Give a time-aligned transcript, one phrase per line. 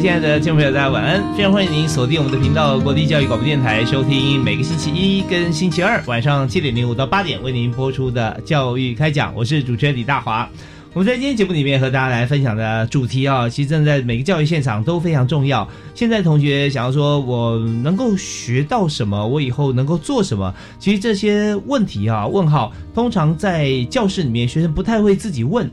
[0.00, 1.22] 亲爱的听众朋友，大家晚安！
[1.36, 9.34] 非常欢迎您锁定我们的频道——国立教育广播电台，收听每个星期一跟星期二晚上七点零五到八点为您播出的教育开讲。
[9.34, 10.48] 我是主持人李大华。
[10.94, 15.68] 我们在今天节目里面和大家来分享的主题啊，其实正在每个教育现场都非常重要。
[15.94, 19.26] 现在同学想要说，我能够学到什么？
[19.26, 20.54] 我以后能够做什么？
[20.78, 25.70] 其实这些问题啊，问号通常在教室里面，学生不太会自己问。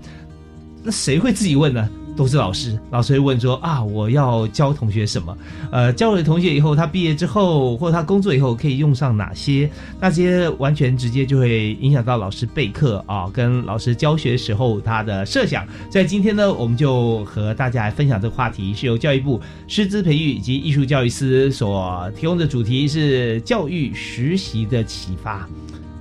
[0.83, 1.89] 那谁会自己问呢？
[2.17, 5.37] 都是老师，老师会问说啊，我要教同学什么？
[5.71, 9.69] 呃，教了同学以后，他毕业之后或者他工作以后可以用上哪些？
[10.01, 15.65] 那些完全直接就会影响到老师备课啊，跟老师教学时候他的设想。
[15.91, 25.47] 在今天呢，我们就和大家来分享这个话题，是由教育部师资培育以及艺术教育司所提供的主题是教育实习的启发。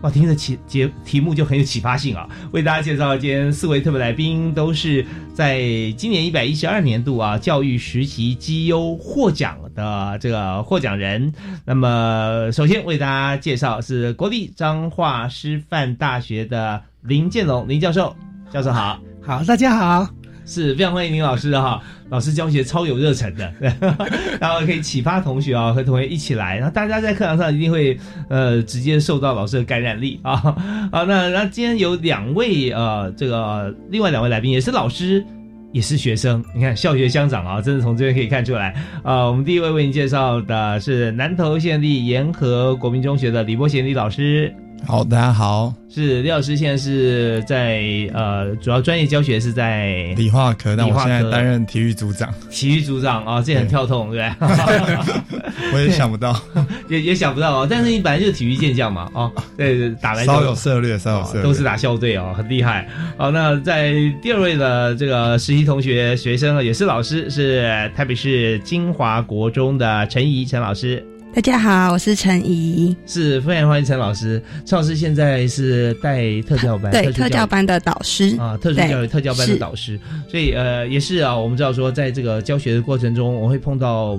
[0.03, 2.29] 哇，听着启节题目就很有启发性啊！
[2.53, 5.59] 为大家介绍今天四位特别来宾，都是在
[5.97, 11.33] 今年一百一十二年度啊教育实习绩优获奖的这个获奖人。
[11.65, 18.15] 那么，首先为大家介绍是国立彰化师范大学的林建龙林教授，
[18.53, 20.26] 教授好，好，大家好。
[20.47, 23.53] 是非常欢迎林老师的哈， 老师教学超有热忱的，
[24.41, 27.99] 然后可以启发同学啊，和同学一起来，然后大家在课堂上一定会
[28.31, 30.37] 呃直接受到老师的感染力啊。
[30.93, 35.25] 好，那那今天有两位呃，这个另外两位来宾也是老师，
[35.73, 39.27] 也是学生，你看校学相长啊，真的从这边可以看出来啊。
[39.27, 44.55] 我们第一位为您介绍的是南投县立沿河国民中学的李波贤李老师。
[44.85, 47.83] 好，大家好，是李老师，现在是在
[48.13, 52.33] 呃，主要专业教学是在理化科，但我现在担任体育组长。
[52.51, 55.73] 体育组长啊，这很跳痛，对不对？
[55.75, 56.41] 我也想不到，
[56.89, 57.67] 也也想不到哦。
[57.69, 62.89] 但是你本来就是体育健将嘛，哦，对，打篮球稍有涉略，稍有涉略，都是打校队哦，很厉害。
[63.17, 71.05] 好，那在第二位的这个实习同学学生也是老师，是台北市金华国中的陈怡陈老师。
[71.37, 74.43] 大家好，我是陈怡，是非常欢迎陈老师。
[74.65, 80.01] 陈老师现在是带特教班，对特教班的导师啊，特殊教育特教班的导师。
[80.31, 84.19] 所以呃，也是啊，我们知道说，在这个教学的过程中，我会碰到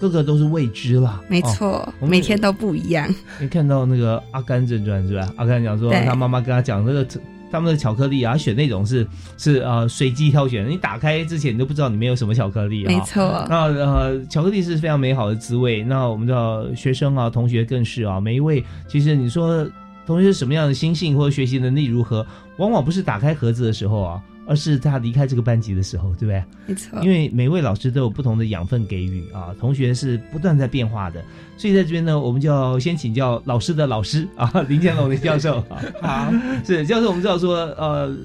[0.00, 1.22] 个个都是未知啦。
[1.28, 3.14] 没错，每天都不一样。
[3.40, 5.32] 你看到那个《阿甘正传》是吧？
[5.36, 7.06] 阿甘讲说，他妈妈跟他讲那个。
[7.50, 12.88] 他们的巧克力啊，选那种是是呃随机挑选，你打开之前你都不知道里面有什么巧克力啊。
[12.88, 13.46] 没错。
[13.48, 15.82] 那呃巧克力是非常美好的滋味。
[15.82, 19.66] 那我们的学生啊同学更是啊，每一位其实你说
[20.06, 22.26] 同学是什么样的心性或者学习能力如何，
[22.58, 24.22] 往往不是打开盒子的时候啊。
[24.46, 26.44] 而是他离开这个班级的时候，对不对？
[26.66, 31.24] 没错，因为每位老师都有不同的养分给予啊，同学是不断在变化的，
[31.56, 35.62] 所以在这边呢，我们就要先请教老师的老师啊， 林建龙林教授。
[36.00, 36.32] 好，
[36.64, 38.16] 是教授，我们知道说，呃，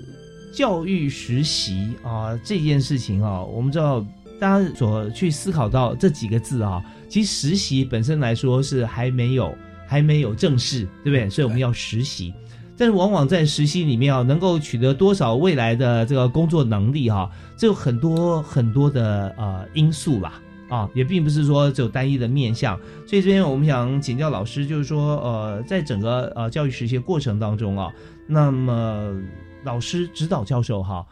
[0.54, 4.06] 教育实习啊这件事情啊，我们知道
[4.40, 9.56] 大家所去思考到这几个字啊，其实实习本身来说是还没有
[9.88, 11.30] 还没有正式，对不对？
[11.30, 12.34] 所以我们要实习。
[12.82, 22.76] 但是往往在实习里面啊，能够取得多少未来的这个工作能力哈，这有很多很多的呃因素啦啊，也并不是说只有单一的面向。
[23.06, 27.94] 所以这边我们想请教老师，就是说呃，在整个呃教育实习过程当中啊，
[28.26, 29.16] 那么
[29.64, 31.06] 老师指导教授哈，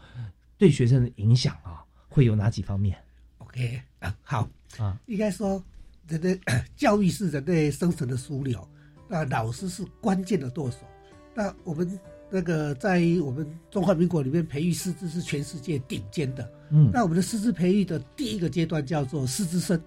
[0.58, 2.96] 对学生的影响啊，会有哪几方面
[3.38, 3.80] ？OK，
[4.24, 5.62] 好啊，应该说
[6.08, 6.36] 人类
[6.74, 8.68] 教育是人类生存的枢纽，
[9.06, 10.78] 那老师是关键的舵手。
[11.40, 11.98] 那我们
[12.28, 19.80] 那个在我们中华民国里面培育师资是全世界顶尖的，嗯，那我们的师资培育的第一个阶段叫做师资生，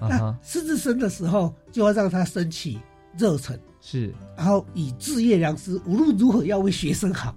[0.00, 2.80] 那师资生的时候就要让他升起
[3.18, 7.36] 热忱，是，然后以置业良师，无论如何要为学生好，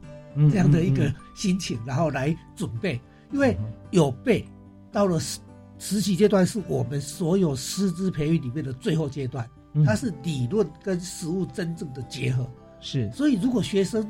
[0.49, 2.97] 这样的一个心情，然后来准备，
[3.33, 3.57] 因为
[3.91, 4.47] 有备，
[4.93, 5.39] 到了实
[5.77, 9.45] 实习阶段是我们所有师资培育里面的最后阶段。
[9.85, 12.49] 它是理论跟实物真正的结合。
[12.79, 14.07] 是，所以如果学生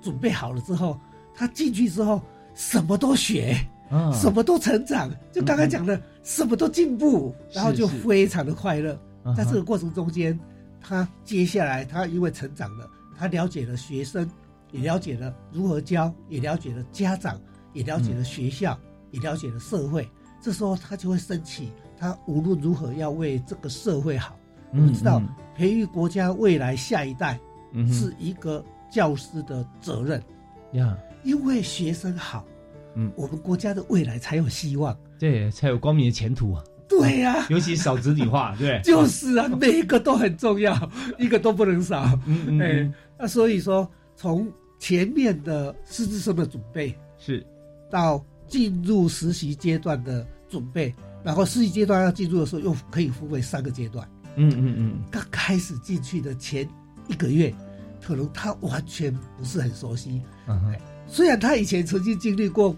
[0.00, 0.98] 准备好了之后，
[1.34, 2.20] 他进去之后
[2.54, 3.58] 什么都学，
[3.90, 8.98] 嗯，什么都成长，就刚刚讲的，什么都进步，然后就非常的快乐。
[9.36, 10.38] 在这个过程中间，
[10.80, 12.88] 他接下来他因为成长了，
[13.18, 14.30] 他了解了学生，
[14.70, 17.40] 也了解了如何教，也了解了家长，
[17.72, 18.78] 也了解了学校，
[19.10, 20.08] 也了解了社会。
[20.40, 24.38] 这时候他就会升起，他无论如何要为这个社会好。
[24.70, 25.20] 我们知道，
[25.56, 27.38] 培育国家未来下一代。
[27.92, 30.22] 是一个教师的责任。
[30.72, 32.44] 呀，因为学生好，
[32.94, 36.62] 嗯，我们国家的未来才有希望，对，才有光明的前途啊。
[36.88, 40.74] 对呀，尤其少子女化， 对，就是啊，每一个都很重要，
[41.18, 42.04] 一个都不能少。
[42.26, 47.44] 嗯嗯，那所以说，从前面的师资生的准备是，
[47.90, 54.08] 到进入实习阶段的准备，然后实习阶段要进入的时候，又可以分为三个阶段。
[54.36, 56.68] 嗯嗯嗯，刚开始进去的前
[57.08, 57.54] 一个月。
[58.02, 60.22] 可能他完全不是很熟悉，
[61.08, 62.76] 虽然他以前曾经经历过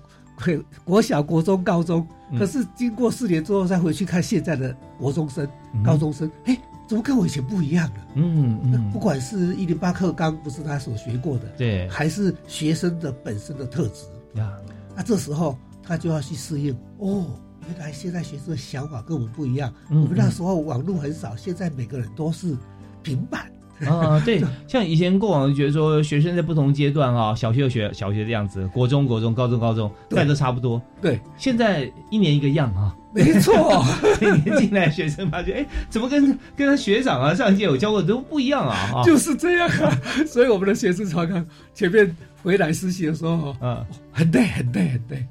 [0.86, 2.06] 国小、国中、高中，
[2.38, 5.46] 可是经过四年之后再回去看现在的国中生、
[5.84, 6.58] 高中生，哎，
[6.88, 8.06] 怎么跟我以前不一样了？
[8.14, 14.50] 嗯嗯，不管是一零八课纲不是他所学过的，对，还是学生的本身的特质呀，
[14.96, 16.75] 那这时候他就要去适应。
[17.00, 17.26] 哦，
[17.69, 19.70] 原来现在学生的想法跟我们不一样。
[19.90, 22.56] 我们那时候网络很少，现在每个人都是
[23.02, 23.52] 平板。
[23.86, 30.80] 啊，对，像以前过往觉得说学生在不同阶段啊，小学学小学的样子，国中国中，高中高中，大都差不多。
[31.00, 33.84] 对，现在一年一个样啊，没错。
[34.20, 36.26] 一年进来学生发觉，哎，怎么跟
[36.56, 39.02] 跟他学长啊上一届有教过都不一样啊？
[39.04, 40.00] 就是这样啊。
[40.26, 41.44] 所以我们的学生常常
[41.75, 45.26] 前面回来实习的时候，嗯，很累很累很累，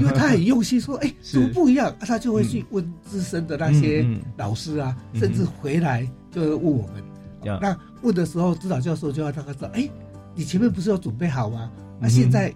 [0.00, 1.94] 因为他很用心说，哎， 怎么不一样？
[2.00, 4.04] 他就会去问资深的那些
[4.36, 7.11] 老师啊，甚至回来就会问我们。
[7.44, 9.88] 那问的时候，指导教授就要大概知道，哎，
[10.34, 11.70] 你前面不是有准备好吗？
[12.00, 12.54] 那现在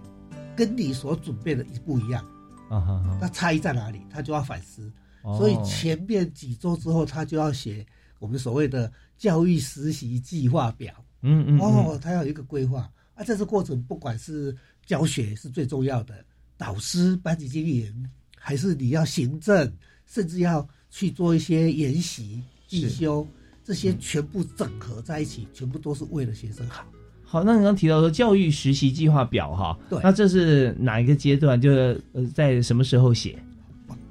[0.55, 2.23] 跟你所准备的一不一样，
[2.69, 4.01] 啊那差异在哪里？
[4.09, 4.91] 他就要反思。
[5.37, 7.85] 所以前面几周之后，他就要写
[8.19, 10.93] 我们所谓的教育实习计划表。
[11.21, 11.59] 嗯嗯。
[11.59, 12.89] 哦，他要有一个规划。
[13.13, 14.55] 啊，在这过程，不管是
[14.85, 16.23] 教学是最重要的，
[16.55, 19.69] 导师、班级经营，还是你要行政，
[20.05, 23.27] 甚至要去做一些研习进修。
[23.67, 26.85] 这些全部整合在一起，全部都是为了学生好。
[27.21, 31.59] 好，那你刚提到说教育实习计划表哈，对，那这是哪一个阶段？
[31.59, 33.37] 就是呃，在什么时候写？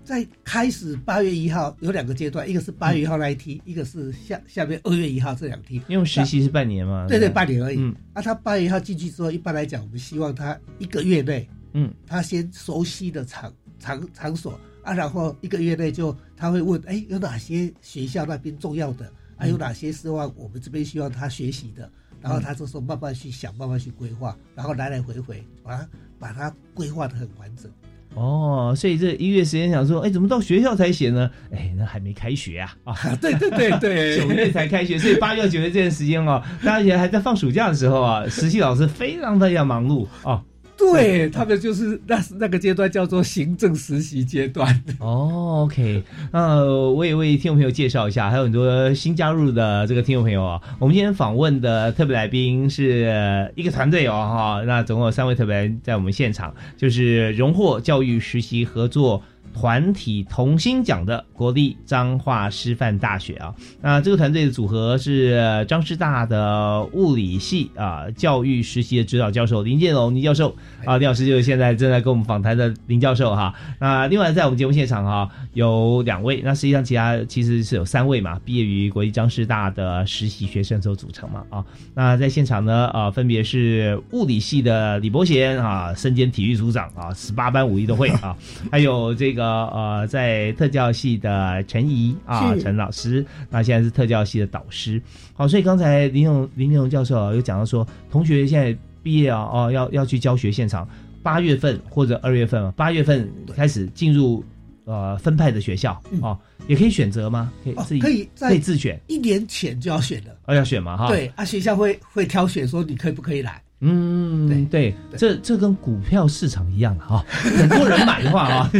[0.04, 5.80] 在开始八月一号有两个阶段，一个是八月一号那一梯，一个是下下面二月一号这两梯。
[5.88, 7.78] 因为实习是半年嘛，对对，半年而已。
[7.78, 19.10] 嗯，那他八月一号进去之后，一般来讲，我们希望他一个月内，嗯，他先熟悉的场场场所啊，然后一个月内就他会问，哎，有哪些学校那边重要的？
[19.36, 21.90] 还有哪些是望我们这边希望他学习的？
[22.22, 25.88] 然后他这时候慢慢去想，慢慢去规划，然后来来回回把它
[26.18, 27.70] 把它规划的很完整。
[28.14, 31.30] 哦，所以这一月时间想说，哎，怎么到学校才写呢？
[31.52, 32.74] 哎，那还没开学啊！
[32.84, 40.42] 啊，对对对对， 九月才开学，所以八月九月这段时间哦，大家还在放暑假的时候啊，实习老师非常非常忙碌啊。
[40.76, 44.82] 对他们就是那那个阶段叫做行政实习阶段。
[44.98, 46.02] 哦，OK，
[46.32, 50.60] 那，我也为听众朋友介绍一下，还有很多新加入的这个听众朋友啊。
[50.78, 59.22] 我们今天访问的特别来宾是一个团队哦，哈，那总共有三位特别在我们现场，就是荣获教育实习合作。
[59.58, 73.54] 团体同心奖的国立彰化师范大学啊，那这个团队的组合是张师大的物理系啊教育实习的指导教授林建龙林教授啊，林老师就是现在正在跟我们访谈的林教授哈。
[73.80, 81.64] 那另外在我们节目现场哈有两位，那实际上其他其实是有三位嘛，毕业于国立张师大的实习学生所组成嘛啊。
[81.94, 88.36] 那在现场呢啊，分别是物理系的李伯贤啊，身兼体育组长啊，十八般武艺都会啊，
[88.70, 89.45] 还有这个。
[89.46, 95.00] 呃呃，在特教系的陈怡啊，陈老师，那现在是特教系的导师。
[95.34, 100.88] 好，所以刚才林永林永教授有讲到说，同学现在毕业啊，哦，要要去教学现场，
[101.22, 104.44] 八月份或者二月份，八月份开始进入
[104.84, 106.36] 呃分派的学校哦，
[106.66, 107.52] 也可以选择吗？
[107.62, 111.08] 可以自己可以可以自选，一年前就要选的，哦，要选嘛哈？
[111.08, 113.62] 对啊，学校会会挑选说你可以不可以来。
[113.88, 118.70] 嗯，对，这这跟股票市场一样啊，很多人买的话啊，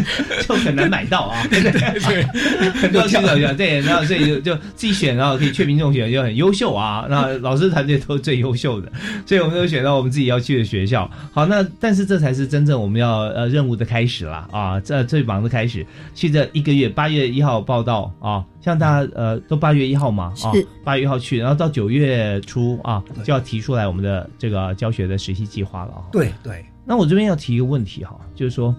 [0.46, 1.46] 就很难买到啊。
[1.48, 2.22] 对对，
[2.75, 7.06] 很多新手对，然后所以就就自己选，然后可以确民众选就很优秀啊。
[7.08, 8.90] 那老师团队都是最优秀的，
[9.25, 11.08] 所以我们都选到我们自己要去的学校。
[11.32, 15.86] 好，那但是这才是真正我们要呃任务的开始啦啊，这最忙的开始。
[16.14, 18.44] 去这一个月，八月一号报道啊。
[18.66, 26.02] 像大家呃都八月一号嘛啊是，八月一号去，然后到九月初啊就要提出来我们的这个教学的实习计划了啊。
[26.11, 28.75] 对对，那我这边要提一个问题哈，就是说，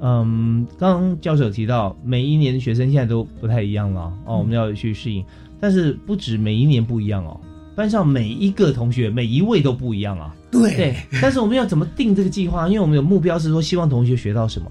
[0.00, 5.24] 嗯，刚刚教授有提到每一年的学生现在都不太一样了哦，我们要去适应，
[5.60, 7.40] 但是不止每一年不一样哦，
[7.78, 10.34] 班上每一个同学每一位都不一样啊。
[10.50, 12.66] 对对，但是我们要怎么定这个计划？
[12.66, 14.68] 因为我们有目标是说希望同学学到什么。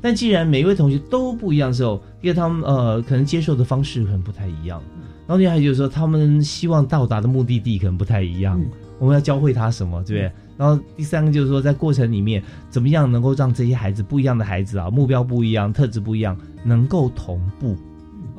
[0.00, 4.80] 但既然每一位同学都不一样的时候，因为他们呃可能接受的方式可能不太一样，
[5.26, 8.62] 然后另外就是说他们希望到达的目的地可能不太一样，
[9.00, 10.32] 我们要教会他什么，对不对？
[10.56, 17.76] 然后第三个就是说在过程里面怎么样能够让这些孩子不一样的孩子啊，目标不一样，特质不一样，能够同步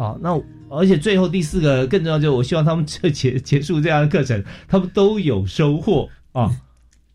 [0.02, 0.16] 啊。
[0.22, 0.40] 那
[0.76, 6.62] 而且最后第四个更重要，就是我希望他们这结结束这样的课程，他们都有收获啊。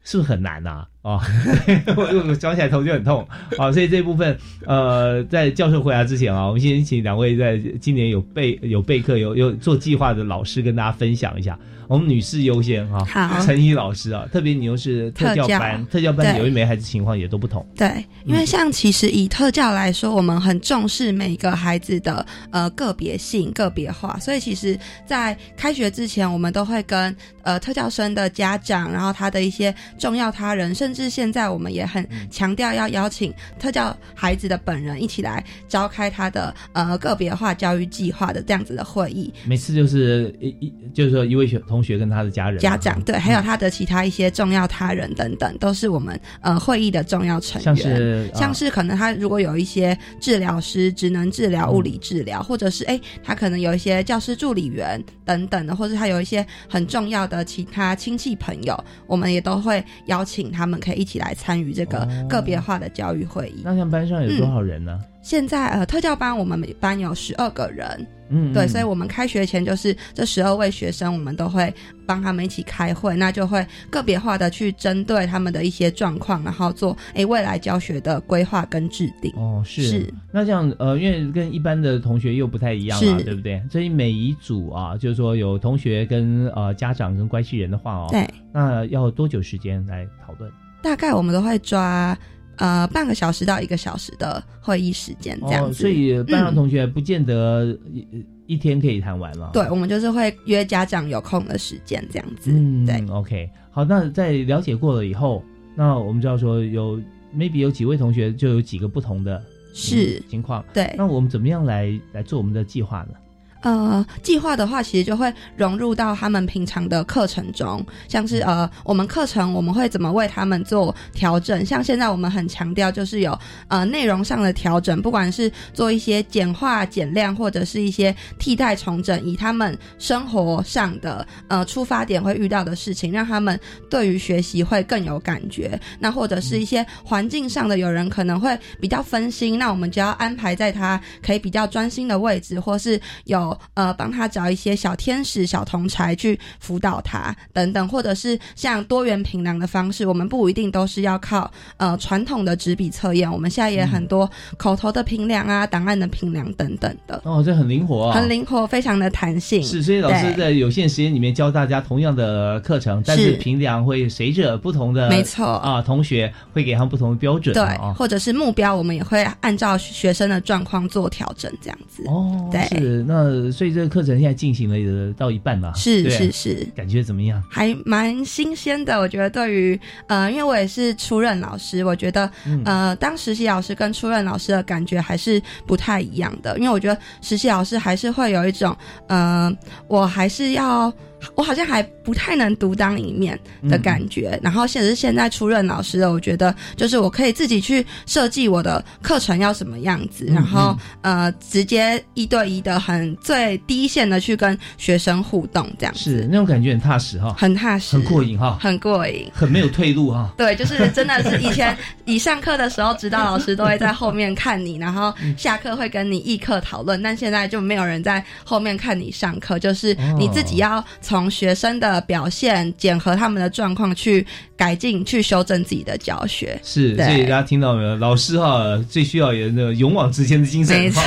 [0.02, 0.86] 是不是很难呐？
[1.02, 3.26] 我我想起来头就很痛
[3.56, 11.58] 啊，所以这部分呃，在教授回答之前啊，我们先请两位在今年有备有备课有有做计划的老师跟大家分享一下。
[11.88, 17.66] 我们女士优先哈，好，陈怡老师啊，特别你又是特教班，特教班有一枚孩子情况也都不同。
[17.74, 39.32] 对，因为像其实以特教来说，我们很重视每个孩子的呃个别性、个别化，所以其实，在开学之前，我们都会跟呃特教生的家长，然后他的一些重要他人，甚至现在我们也很强调要邀请特教孩子的本人一起来召开他的呃个别化教育计划的这样子的会议。
[39.46, 47.64] 每次就是一一就是说一位学同学跟他的家人、家长对，还有他的其他一些重要他人等等，都是我们呃会议的重要成员。
[47.64, 63.60] 像是像是可能他如果有一些治疗师、职能治疗、物理治疗，或者是哎他可能有一些教师助理员等等的，或者他有一些很重要的其他亲戚朋友，我们也都会邀请他们可以一起来参与这个个别化的教育会议。
[63.62, 64.98] 那像班上有多少人呢？
[65.22, 68.06] 现在呃特教班我们每班有十二个人。
[68.32, 71.74] 嗯，对，所以我们开学前就是这十二位学生，我们都会
[72.06, 79.32] 帮他们一起开会，那就会个别化的去针对他们的一些状况，然后做诶未来教学的规划跟制定。
[79.34, 80.14] 哦，是是。
[80.30, 83.60] 那这样呃，因为跟一般的同学又不太一样嘛，对不对？
[83.68, 90.48] 所以每一组啊，就是说有同学跟呃家长跟关系人的话哦，对，那要多久时间来讨论？
[90.82, 92.16] 大概我们都会抓。
[92.56, 98.06] 呃，半个小时到一个小时的会议时间这样子，所以班上同学不见得一
[98.48, 99.48] 一天可以谈完了。
[99.54, 102.50] 对，我们就是会约家长有空的时间这样子。
[102.52, 105.42] 嗯，对，OK，好，那在了解过了以后，
[105.74, 107.00] 那我们知道说有
[107.34, 113.14] maybe 有几位同学就有几个不同的是情况，对，那我们怎么样来来做我们的计划呢？
[113.62, 121.64] 呃，计划的话，其实就会融入到他们平常的课程中，像是呃，我们课程我们会怎么为他们做调整？
[121.66, 123.38] 像现在我们很强调就是有
[123.68, 135.78] 呃内容上的调整，不管是做一些简化、减量，或者是一些替代重整，以他们生活上的呃出发点会遇到的事情，让他们对于学习会更有感觉。
[135.98, 143.49] 那或者是一些环境上的，有人可能会比较分心，那我们就要安排在他可以比较专心的位置，或是有。
[143.74, 157.20] 呃，帮他找一些小天使、小同才去辅导他等等，或者是像多元评量的方式，我们不一定都是要靠呃传统的纸笔测验，我们现在也很多口头的评量啊、档案的评量等等的。
[157.24, 159.62] 哦，这很灵活啊，很灵活，非常的弹性。
[159.62, 167.64] 是，所以老师在有限时间里面教大家同样的课程，但是评量会随着不同的没错啊，同学会给他们不同的标准，对，
[167.94, 172.02] 或者是目标，我们也会按照学生的状况做调整，这样子。
[172.06, 173.39] 哦，对，是那。
[173.52, 177.40] 所以这个课程现在进行了到一半吧，是是是，感觉怎么样？
[177.48, 182.28] 还蛮新鲜的，我觉得对于呃，因为我也是初任老师，我觉得
[182.64, 189.56] 呃，当实习老师跟初任老师的感觉还是不太一样的，因为我觉得实习老师还是会有一种呃，
[189.86, 190.92] 我还是要。
[191.34, 210.32] 我好像还不太能独当一面的感觉，然后现在是现在出任老师了，我觉得就是我可以自己去设计我的课程要什么样子，然后呃直接一对一的很最低线的去跟学生互动，这样是那种感觉很踏实哈，很踏实，很过瘾哈，很过瘾，很没有退路哈。
[210.36, 220.84] 对，就是真的是以前 你上课的时候，指导老师都会在后面看你，然后下课会跟你议课讨论，但现在就没有人在后面看你上课，就是你自己要。
[221.10, 224.24] 从学生的表现检核他们的状况去
[224.56, 226.56] 改进、去修正自己的教学。
[226.62, 227.96] 是，所以大家听到没有？
[227.96, 231.02] 老师哈最需要有那个勇往直前的精神，没错，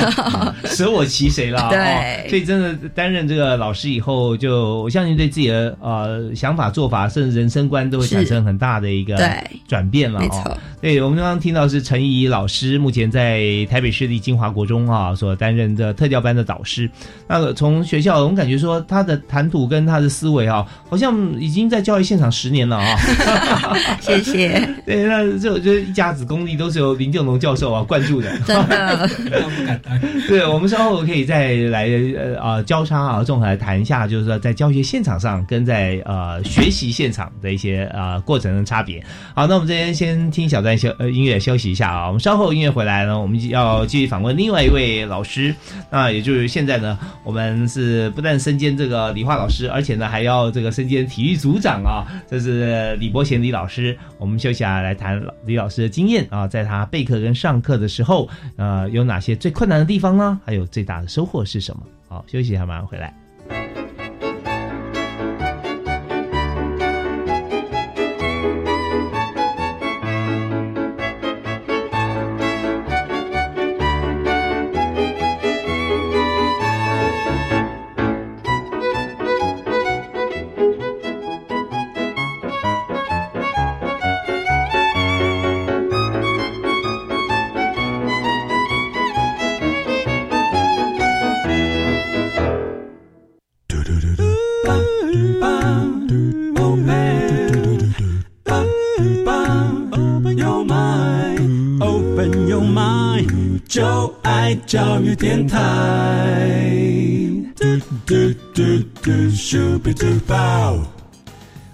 [0.66, 1.70] 舍我其谁啦？
[1.72, 9.16] 对，所以真的担任这个老师以后，就我相信对自己的呃想法、做法，甚至人生观都会产生很大的一个
[9.66, 10.20] 转变了。
[10.20, 16.90] 没错，对我们刚刚听到是陈怡老师，目前在台北市立金华国中啊所担任的特教班的导师。
[17.26, 22.96] 那从学校，我们感觉说他的谈吐跟他的思维啊，好像已经在教育现场十年了啊。
[24.00, 24.68] 谢谢。
[24.86, 28.30] 对，那这我觉得一家子功力都是由林建龙教授啊灌注的。
[28.40, 29.08] 真的，
[30.28, 39.02] 对，我们稍后可以再来呃啊交叉啊综合来谈一下，就是说在教学现场上跟在呃学习现场的一些呃过程的差别。
[39.34, 42.06] 好，那我们这边先听小段休呃音乐休息一下啊。
[42.06, 45.54] 我们稍后音乐回来呢，我们要继续访问另外一位老师。
[45.90, 52.08] 那也就是现在呢，我们是不但身兼这个理化老师，而且呢还要这个身兼体育组长啊。
[52.26, 53.96] 这是李伯贤李老师。
[54.18, 60.40] 我们休息啊来谈李老师的经验啊，在他备课跟上课的时候，呃，有哪些最困难的地方呢？
[60.44, 61.82] 还有最大的收获是什么？
[62.08, 63.23] 好，休息一下，马上回来。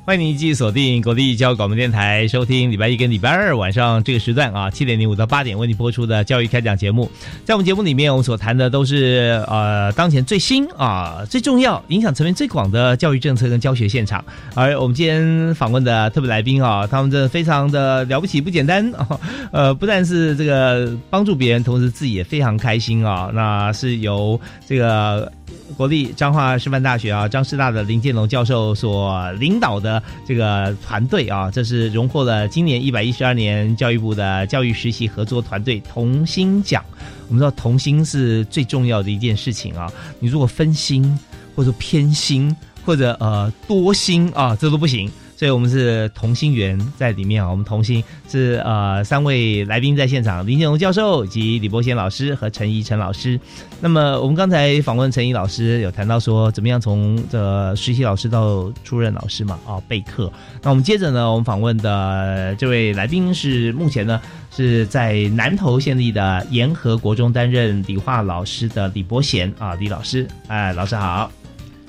[0.06, 7.08] 欢迎您继续锁定国立教育广播电台，收听礼拜一跟礼拜二晚上这个时段啊，七点零五到八点为您播出的教育开讲节目。
[7.44, 14.24] 在我们节目里面，我们所谈的都是呃当前最新啊最重要、影响层面最广的教育政策跟教学现场。
[14.54, 19.06] 而我们今天访问的特别来宾啊，他们真的非常的了不起，不简单啊！
[19.52, 23.30] 呃，不但是这个帮助别人，同时自己也非常开心啊。
[23.32, 25.30] 那是由这个。
[25.76, 36.84] 国立彰化师范大学啊，张师大的林建龙教授所领导的这个团队啊，这是荣获了今年一百一十二年教育部的教育实习合作团队同心奖。
[37.28, 41.18] 我们知道同心是最重要的一件事情啊，你如果分心
[41.54, 45.10] 或者偏心或者呃多心啊，这都不行。
[45.40, 53.40] 所以我们是同心圆在里面啊，我们同心是呃三位来宾在现场，林建荣教授以及李伯贤老师和陈怡陈老师。
[53.80, 60.30] 那么我们刚才访问陈怡老师，有谈到说怎么样从这实习老师到出任老师嘛啊备课。
[60.60, 64.20] 那我们接着呢，我们访问的这位来宾是目前呢
[64.54, 71.32] 是在南投县立的沿河国中担任理化老师的李伯贤啊李老师，哎老师好。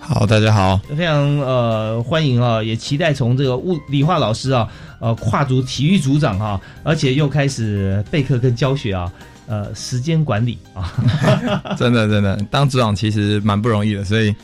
[0.04, 4.68] 好，大家好，非常呃欢迎啊，也期待从这个物理化老师啊，
[5.00, 9.10] 呃跨足体育组长哈，而且又开始备课跟教学啊，
[9.48, 10.92] 呃时间管理啊，
[11.78, 14.36] 真的真的当组长其实蛮不容易的，所以。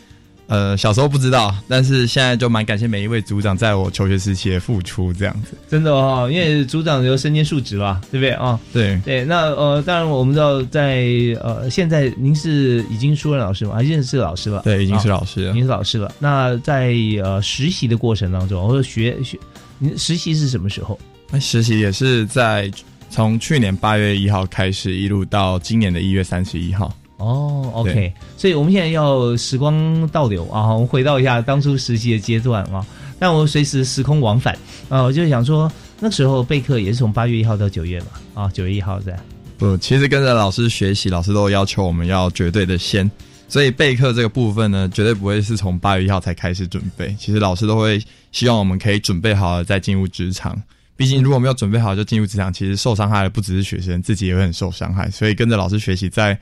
[0.48, 5.58] 呃，小时候不知道，但是现在就蛮感谢每一位组长在我求学时期的付出，这样子。
[5.70, 8.58] 真的哦，因为组长有身兼数职嘛，对不对啊？
[8.72, 11.06] 对对，那呃，当然我们知道，在
[11.42, 13.76] 呃，现在您是已经出任老师吗？
[13.76, 14.62] 还是是老师了？
[14.64, 16.10] 对，已经是老师了，已经是老师了。
[16.18, 19.38] 那在呃实习的过程当中，或者学学，
[19.80, 20.98] 您实习是什么时候？
[21.30, 22.72] 那实习也是在
[23.10, 26.96] 从去年八月一号开始，一路到今年的一月三十一号。
[27.18, 32.86] 哦，OK，所以我们现在要时光倒流啊，我们回到一下当初实习的阶段啊，
[33.20, 34.58] 但我随时时空往返。
[34.90, 38.08] 啊，我就想说，那时候备课也是从八月一号到九月嘛，
[38.44, 39.18] 啊，九月一号在。
[39.58, 43.10] 不，其实跟着老师学习，老师都要求我们要绝对的先，
[43.50, 47.16] 所以备课这个部分呢，绝对不会是从八月一号才开始准备。
[47.20, 48.00] 其实老师都会
[48.32, 50.56] 希望我们可以准备好了再进入职场，
[50.96, 55.10] 毕竟如果没有准备好就进入职场，其实受伤害的不只是学生，自己也会很受伤害。
[55.10, 56.40] 所以跟着老师学习，在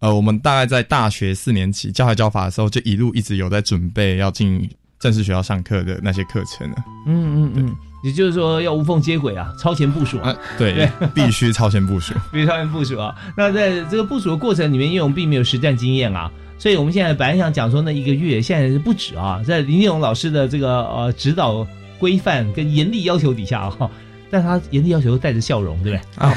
[0.00, 6.76] 呃，我们大概在大学四年级教学教法的时候，就一路一直有在准备要进正式学校上课的那些课程了。
[7.06, 10.36] 嗯嗯嗯，也就是说要无缝接轨啊，超前部署啊。
[10.58, 13.14] 对，必须超前部署， 必须超前部署啊。
[13.36, 21.66] 那在这个部署的过程里面，因为我们并没有实战经验啊，所以我们现在本来想讲说那一个月，现在是不止啊，在林建荣老师的这个呃指导
[21.98, 23.90] 规范跟严厉要求底下啊。
[24.30, 26.24] 但他严厉要求带着笑容，对不对？
[26.24, 26.34] 啊，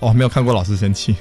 [0.00, 1.16] 我 还没有看过老师生气。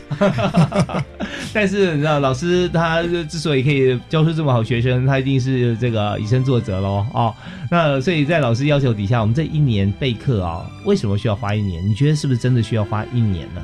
[1.53, 7.34] 但是你知道，老师他之所以可以教出这么好学生，他一定是这个以身作则喽哦。
[7.69, 11.88] 那所以在老师要求底下，我们这一年备课啊，为什么需要花一年？
[11.88, 13.62] 你觉得是不是真的需要花一年呢？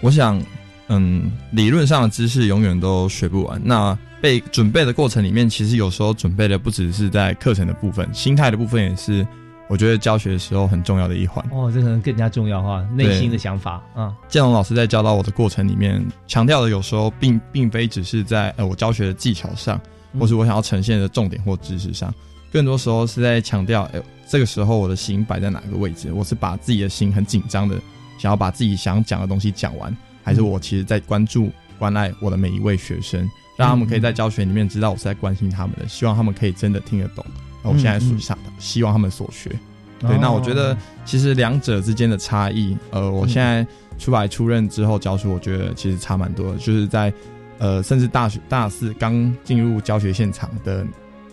[0.00, 0.42] 我想，
[0.88, 3.60] 嗯，理论上的知识永远都学不完。
[3.64, 9.26] 那备准备的过程里面，其实有时候准备的不只是在课程的部分，心态的部分也是。
[9.70, 14.12] 我觉得教学的时候很重要的一环哦，这可能更加重要哈，内心的想法啊。
[14.28, 19.80] 建龙老师在教导我的过程里面，强调的有时候并并非只是在呃我教学的技巧上，
[20.18, 22.12] 或是我想要呈现的重点或知识上，
[22.52, 26.12] 更多时候是在强调，哎，这个时候我的心摆在哪个位置？
[26.12, 27.76] 我是把自己的心很紧张的，
[28.18, 33.20] 想要把自己想讲的东西讲完，还是我其实在关注关爱我的每一位学生，
[33.56, 37.24] 让他们可以在教学里面知道我是在关心他们的，希望他们可以真的听得懂。
[37.62, 39.50] 我现在所想的，希望他们所学。
[39.98, 43.66] 对，那我觉得其实两者之间的差异，呃，我现在
[43.98, 46.58] 出来出任之后教书，我觉得其实差蛮多的。
[46.58, 47.12] 就是在
[47.58, 50.86] 呃，甚至大学大四刚进入教学现场的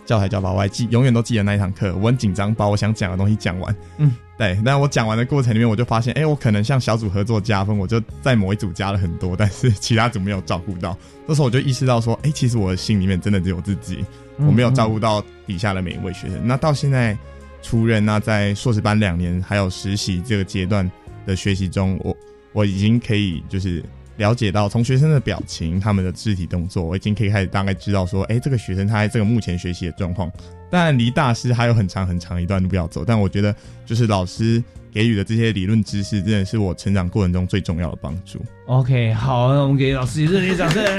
[0.08, 3.76] 教材教法，我还记永远都记得那一堂课，我很紧张，把我想讲的东西讲完。
[3.98, 4.58] 嗯，对。
[4.64, 10.96] 但我讲完的过程里面，我就发现，哎，我可能像小组合作加分，我就在某一组加了很多，但是其他组没有照顾到。
[11.26, 14.02] 那时候我就意识到说，哎，其实我的心里面真的只有自己。
[14.38, 16.40] 我没有照顾到底下的每一位学生。
[16.42, 17.14] 那到现在
[17.60, 20.90] 出任，那在硕士班两年还有实习这个阶段
[21.26, 22.16] 的学习中，我
[22.54, 23.84] 我已经可以就是
[24.18, 30.30] 了解到，从学生的表情、他们的肢体动作，我已经可以开始大概知道说，哎，这个学生他在这个目前学习的状况。
[30.70, 33.54] 当然，离大师还有很长很长一段路要走，但我觉得
[33.86, 38.38] 就是老师给予的这些理论知识，真的是我成长过程中最重要的帮助。
[38.66, 40.84] OK，好，那我们给老师热烈掌声！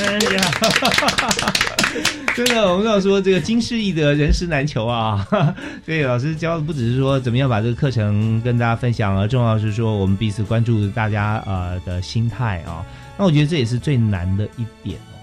[2.36, 5.28] 真的，我们要说这个经世易得，人师难求啊。
[5.86, 12.86] 所以老师教的不只是说怎么样把这个课程跟大家分享，而重要是说我们彼此关注大家呃的心态啊。
[13.20, 15.14] 那我觉得这也是最难的一点哦。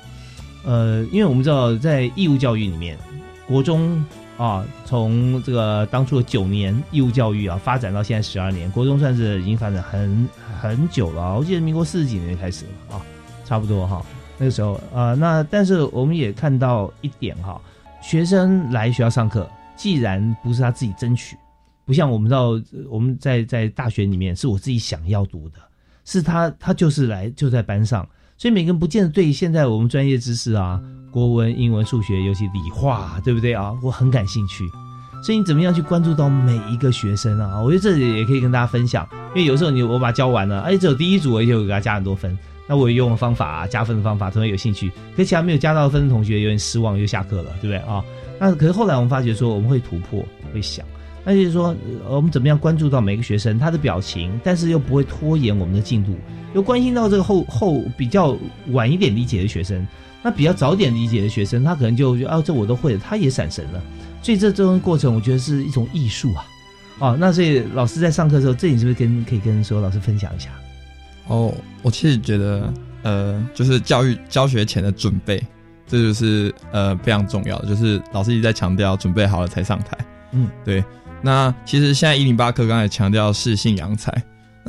[0.66, 2.96] 呃，因为我们知道在义务教育里面，
[3.48, 4.04] 国中。
[4.36, 10.28] 啊，从这个当初的九年义务教育啊，发展到现在十二年，国中算是已经发展很
[10.60, 11.38] 很久了。
[11.38, 13.02] 我记得民国四十几年就开始了啊，
[13.46, 14.04] 差不多哈。
[14.36, 17.58] 那个时候啊，那但是我们也看到一点哈，
[18.02, 21.34] 学生来学校上课，既然不是他自己争取，
[21.86, 25.54] 不像我们知道我们在在大学里面是我自己想要读的，
[26.06, 28.08] 是他他就是来就在班上。
[28.38, 33.74] 所以每个人不见得对现在我们专业知识啊，国文、英文、数学，尤其理化，对不对啊？
[33.82, 34.64] 我很感兴趣。
[35.22, 37.60] 所以你怎么样去关注到每一个学生啊？
[37.60, 39.08] 我觉得这里也可以跟大家分享。
[39.34, 42.38] 因为有时候你我把它教完了，哎，只有第一组我就给他加很多分。
[42.68, 44.92] 那我用方法啊，加分的方法，同学有兴趣。
[45.16, 48.04] 可其他没有加到分的同学有点失望，又下课了，对不对啊？
[48.38, 50.84] 那可是后来我们发觉说，我们会突破，会想，
[51.28, 51.74] 那就是说，
[52.08, 56.16] 我们怎么样关注到每个学生他的表情，但是又不会拖延我们的进度。
[56.54, 58.36] 又关心到这个后后比较
[58.68, 59.84] 晚一点理解的学生，
[60.22, 63.82] 那比较早点理解的学生，他可能就觉得啊，这我都会了，他也闪神了。
[64.22, 66.46] 所以这这种过程，我觉得是一种艺术啊。
[67.00, 70.50] 哦，那所以老师在上课的时候，这你是不是跟可以跟所有老师分享一下？
[71.26, 75.44] 哦，我其实觉得，呃，就是教育教学前的准备，
[75.88, 79.98] 这就是呃非常重要的，就是老师一直在强调，准备好了才上台。
[80.30, 80.84] 嗯，对。
[81.22, 84.12] 那其实现在一零八课刚才强调适性扬才。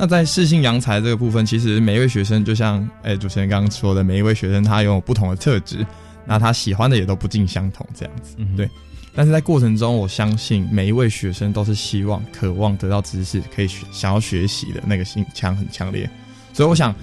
[0.00, 5.84] 那在适性扬才这个部分，其实每一位学生就像哎主持人刚刚说的，每一位学生他拥有不同的特质，
[6.24, 8.68] 那他喜欢的也都不尽相同这样子，对。
[9.14, 16.08] 但是在过程中，我相信每一位学生都是希望、渴望得到知识，可以学、想要学习的那个心强很强烈。
[16.52, 16.94] 所以我想，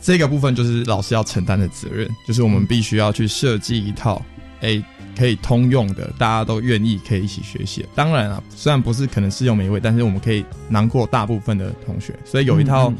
[0.00, 4.20] 这个部分就是老师要承担的责任，就是我们必须要去设计一套
[4.62, 4.82] 哎。
[5.16, 7.84] 可以通用的，大家都愿意可以一起学习。
[7.94, 12.14] 当然啊，虽然不是可能适用每一位，但是我们可以囊括大部分的同学。
[12.24, 12.92] 所以有一套，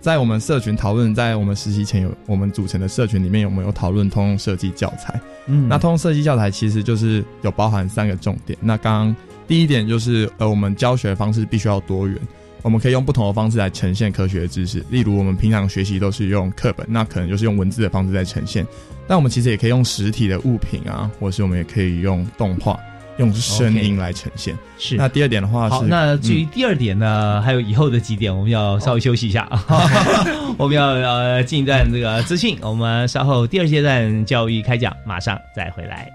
[0.00, 5.20] 在我们社群讨论，在我们实习前有我们组成的社群里面有没有讨论通用设计教材？
[5.46, 8.58] 嗯，那通用设计教材其实就是有包含三个重点。
[8.60, 12.18] 那刚刚第一点就是呃，我们教学方式必须要多元。
[12.68, 18.66] 我们可以用不同的方式来呈现科学的知识，例如我们平常学习都是用课本，那可能就是用文字的方式在呈现。
[19.06, 22.78] 但我们其实也可以用实体的物品啊，或是我们也可以用动画、
[23.16, 24.54] 用声音来呈现。
[24.76, 24.96] 是。
[24.96, 29.48] 那第二点的话，好，那至于第二点呢，还有以后的几点，我们要稍微休息一下，
[30.58, 36.06] 我们要呃进一段这个资讯，我们稍后第二阶段教育开讲，马上再回来。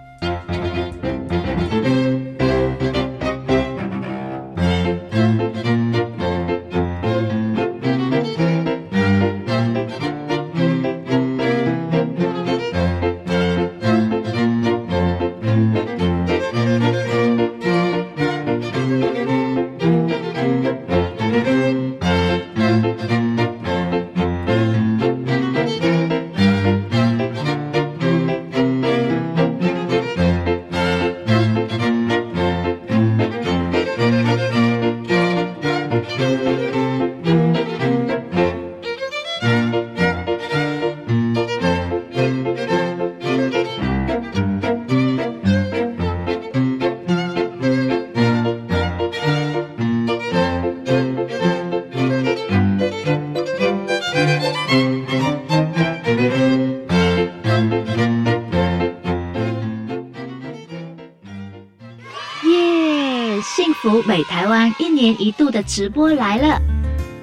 [65.14, 66.62] 一度的直播来了，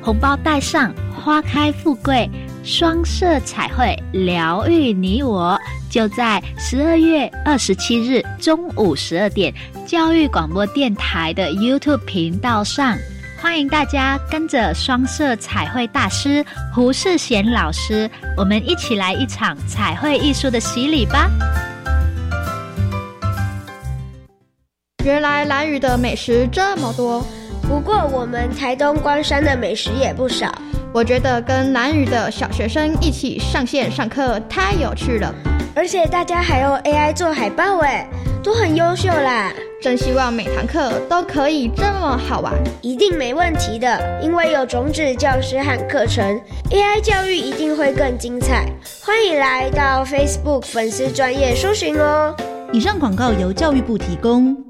[0.03, 2.31] 红包带上，花开富贵，
[2.63, 5.59] 双色彩绘疗愈你我，
[5.91, 9.53] 就在十二月二十七日中午十二点，
[9.87, 12.97] 教育广播电台的 YouTube 频道上，
[13.41, 21.31] 欢迎大家跟着双色彩绘大师胡世贤老师，我们一起来一场彩绘艺术的洗礼吧。
[25.03, 27.27] 原来蓝屿的美食这么多，
[27.81, 30.55] 不过我们台东关山的美食也不少。
[30.93, 35.35] 我觉得跟南屿的小学生一起上线上课太有趣了，
[35.75, 38.07] 而且大家还用 AI 做海报，哎，
[38.43, 39.51] 都很优秀啦！
[39.81, 46.39] 真希望每堂课都可以这么好玩，一定没问题的，因为有种子教师和课程
[46.71, 48.67] ，AI 教育一定会更精彩。
[49.03, 52.37] 欢迎来到 Facebook 粉丝专业搜寻哦。
[52.75, 54.70] 以上广告由教育部提供。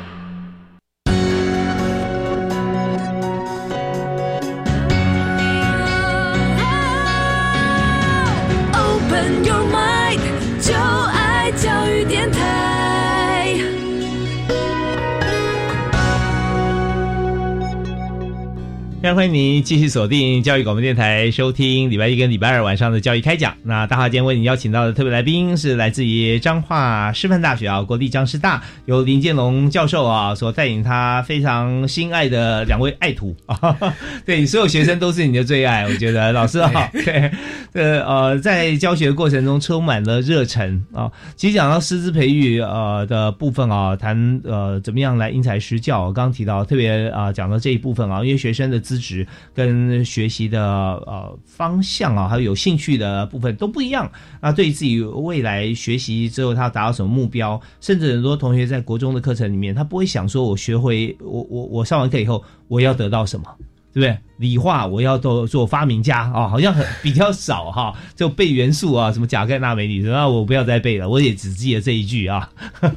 [19.11, 23.53] 常欢迎您继续锁定教育广播电台，收听礼拜一跟礼拜二晚上的教育开讲。
[23.61, 33.75] 那大华今天为你邀请到的特别来宾是来自于彰化师范大学啊，国立彰师大，由林建龙教授啊所带领他非常心爱的两位爱徒啊，
[34.25, 37.29] 对，所有学生都是你的最爱，我觉得老师啊， 对，
[37.73, 41.11] 呃呃，在教学过程中充满了热忱啊。
[41.35, 48.79] 其实讲到师资培育呃的部分啊，谈呃怎么样来因材施教，刚刚提到特别啊讲到这一部分啊，因为学生的。
[48.91, 54.09] 资值跟学习的呃方向啊，还有有兴趣的部分都不一样。
[54.39, 57.59] 那对于自己未来学习之后，他要达到什么目标？
[57.81, 63.45] 甚至很多同学在国中的课程里面，他不会想说，我学会我我我上完课以后，我要得到什么？
[63.93, 64.17] 对不对？
[64.37, 67.93] 理化我要做做发明家啊，好像很 比较少哈。
[68.15, 72.49] 就背元素啊，什么钾钙钠镁铝，那我不要再背了，我也只记得这一句啊。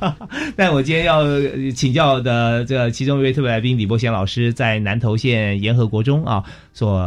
[0.57, 1.23] 但我今天要
[1.75, 6.99] 请教的这其中一位特别来宾李伯贤老师，在南投县沿河国中啊，所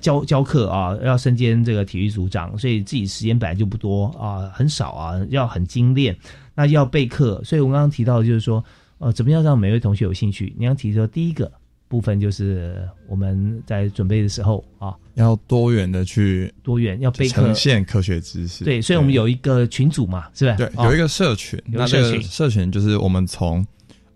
[0.00, 6.16] 教教课啊，要身兼这个体育组长，所以自己时间本来就不多啊，很少啊，要很精炼，
[6.56, 7.40] 那要备课。
[7.44, 8.64] 所以我刚刚提到就是说，
[8.98, 10.52] 呃，怎么样让每位同学有兴趣？
[10.58, 11.52] 你要提出第一个。
[11.88, 18.64] 部分就是我们在准备的时候啊，要多元的去多元要背呈现科学知识。
[18.64, 20.56] 对，所以我们有一个群组嘛，是吧？
[20.56, 21.60] 对，有一个社群。
[21.66, 23.64] 那这个社群就是我们从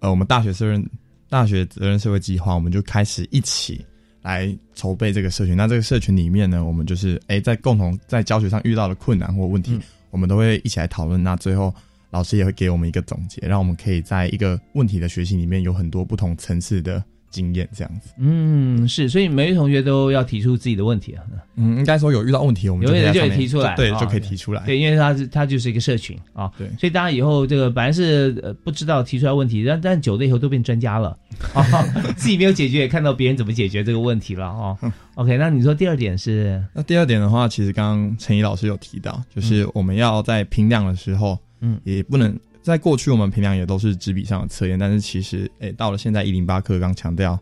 [0.01, 0.85] 呃，我们大学责任
[1.29, 3.85] 大学责任社会计划，我们就开始一起
[4.23, 5.57] 来筹备这个社群。
[5.57, 9.79] 那这个社群里面呢，我们就是哎，在共同在教学上遇到的困难或问题，
[10.11, 11.23] 我们都会一起来讨论。
[11.23, 11.73] 那最后
[12.11, 17.01] 老师也会给我们一个总结，让我们可以在一个问题的学习里面有很多不同层次的。
[17.31, 21.23] 经验这样子，嗯，是，所以每位同学都要提出自己的问题啊。
[21.55, 24.63] 嗯，应该说有遇到问题，我们有人就提出来，对，就可以提出来。
[24.65, 31.17] 对，因为他是他就是一个社群啊，对，所以大家以后这个本来是呃不知道提出来问题，但但久了以后都变专家了
[31.55, 31.63] 啊，
[32.17, 34.77] 自己没有解决，也看到别人怎么解决这个问题了啊。
[35.15, 36.63] OK，那你说第二点是？
[36.75, 42.37] 那第二点的话，其实刚刚陈怡老师有提到，就是我们要在评量的时候，嗯，也不能。
[42.63, 47.39] 在过去，我们平常也都是纸笔上的测验，但是其实，诶，到了现在一零八课刚强调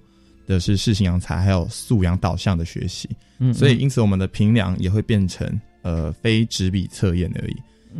[0.46, 5.46] 的是适性扬才，还有素养导向的学习，嗯，所以因此我们的评量也会变成
[5.82, 7.56] 呃非纸笔测验而已。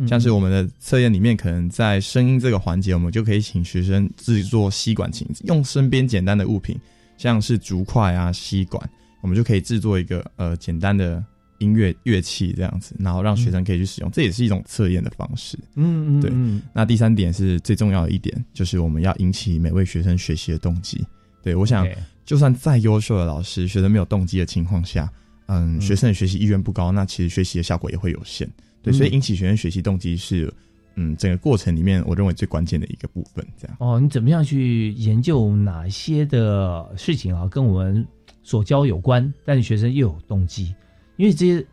[0.07, 6.79] 像是我们的测验里面，可能在声音这个环节，我们就可以请学生制作吸管琴，用身边简单的物品，
[7.17, 8.89] 像是竹筷啊、吸管，
[9.21, 11.23] 我们就可以制作一个呃简单的。
[11.59, 15.57] 音乐乐器这样子，然后让学生可以去使用，这也是一种测验的方式。
[15.75, 16.31] 嗯嗯，对。
[16.73, 21.05] 那第三点是最重要的一点，就是我们要引起每位学生学习的动机。
[21.41, 21.87] 对，我想
[22.25, 25.11] 就算再优秀的老师，学生没有动机的情况下，
[25.47, 28.49] 嗯，学生的学习意愿不高，那其实学习的效果也会有限。
[28.81, 30.53] 对，所以引起学生学习动机是，
[30.95, 33.45] 嗯，整个过程里面我认为最关键的一个部分。
[33.57, 38.05] 这样哦，你怎么样去研究哪些的事情啊，跟我们
[38.43, 40.73] 所教有关，但是学生又有动机？
[41.19, 41.63] 因为这些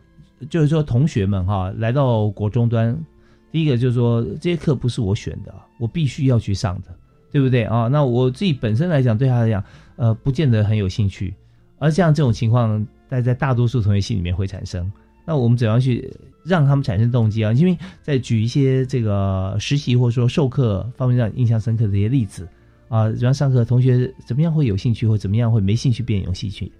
[0.49, 2.95] 就是说同学们哈，来到国中端，
[3.51, 6.93] 第一个就是说这些课不是我选的，我必须要去上的。
[7.29, 7.89] 对不对啊？
[7.89, 9.61] 那我自己本身来讲，对他来讲，
[9.97, 11.35] 呃，不见得很有兴趣。
[11.77, 14.89] 而像这种情况，在在大多数同学心里面会产生。
[15.25, 16.09] 那我们怎样去
[16.45, 17.51] 让他们产生动机啊？
[17.51, 22.47] 因为在举一些这个实习或者说授课方面让印象深刻的一些例子
[22.87, 26.71] 啊，比方上课同学怎么样会有兴趣，或怎么样会没兴趣变有兴趣？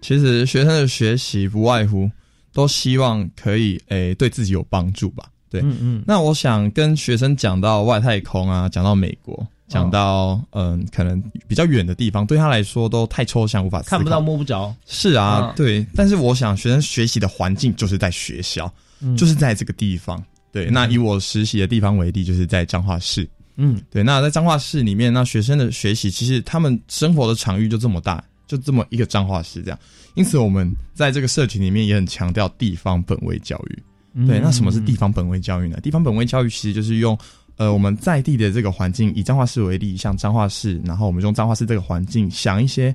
[0.00, 2.10] 其实学生的学习不外乎
[2.52, 5.24] 都希望可以诶对自己有帮助吧？
[5.50, 6.04] 对，嗯嗯。
[6.06, 9.46] 那我想跟学生讲到外太空啊，讲到美国。
[9.68, 14.74] 讲到嗯，可能比较远的地方，对他来说都太抽象，无法看不到摸不着。
[14.86, 15.84] 是啊，对。
[15.94, 18.72] 但是我想，学生学习的环境就是在学校，
[19.14, 20.24] 就是在这个地方。
[20.50, 23.28] 对，那以我实习的地方为例，就是在彰化市。
[23.56, 24.02] 嗯，对。
[24.02, 29.78] 那在彰化市里面，那学生的学习其实他们生活的场域就这么大，就这么一个彰化市这样。
[30.14, 34.26] 因此，我们在这个社群里面也很强调地方本位教育。
[34.26, 35.78] 对，那什么是地方本位教育呢？
[35.80, 37.16] 地方本位教育其实就是用。
[37.56, 42.94] 呃，我们在地的这个环境，以彰化市为例，像彰化市，然后我们用彰化市这个环境想一些，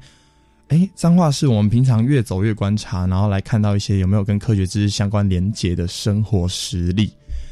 [0.70, 7.12] 哎，彰化市我们平常越走越观察，然后来看到一些有没有跟科学知识相关连结的生活实例。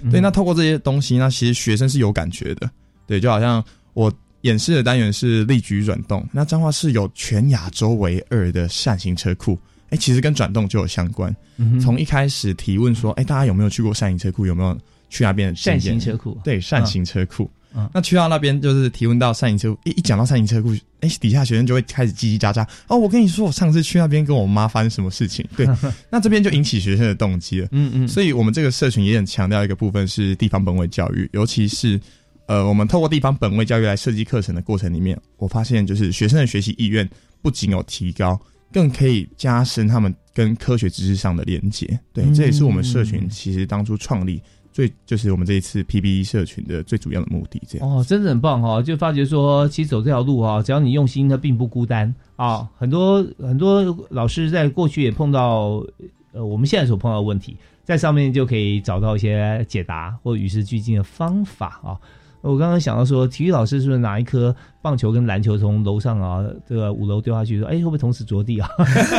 [0.10, 2.72] 对，那透过这些东西，那其实学生是有感觉的。
[3.06, 3.62] 对，就好像
[3.92, 4.10] 我
[4.42, 9.58] 演示的单元是力举转动，那彰化市有全亚洲唯二的扇形车库，
[9.90, 11.36] 哎，其实跟转动就有相关。
[11.82, 14.46] 从一开始提问说，哎，大家有没有去过扇形车库？
[14.46, 14.78] 有没有？
[15.12, 17.52] 去那边扇形车库，对扇形车库。
[17.94, 22.66] 那去到那边就是提问到善行车库，一一讲到善行车库，哎，底下学生就会开始叽叽喳喳。
[22.88, 25.46] 哦，我跟你说，我上次去那边跟我妈发生什么事情？
[25.58, 25.68] 对，
[26.10, 27.68] 那这边就引起学生的动机了。
[27.72, 32.00] 嗯嗯，所以我们这个社群也很强调一个部分是地方本位教育，尤其是
[32.48, 37.10] 呃，我们透过地方本位教育来设计课程的过程里面，我发现就是学生的学习意愿
[37.42, 38.40] 不仅有提高，
[38.72, 42.00] 更可以加深他们跟科学知识上的连接。
[42.14, 44.42] 对，这也是我们社群其实当初创立。
[44.74, 48.82] 最就是我们这一次 PBE 社群的最主要的目的，这样哦，真的很棒哈！
[48.82, 52.66] 就发觉说，其实走这条路哈，只要你用心，它并不孤单啊。
[52.78, 55.86] 很多很多老师在过去也碰到，
[56.32, 62.00] 呃，我们现在所碰到的问题，在上面就可以找到一些解答或与时俱进的方法啊。
[62.42, 68.70] 我刚刚想到说，体育老师是不是拿一颗棒球跟篮球从楼上啊这个五楼丢下去，说哎会不会同时着地啊？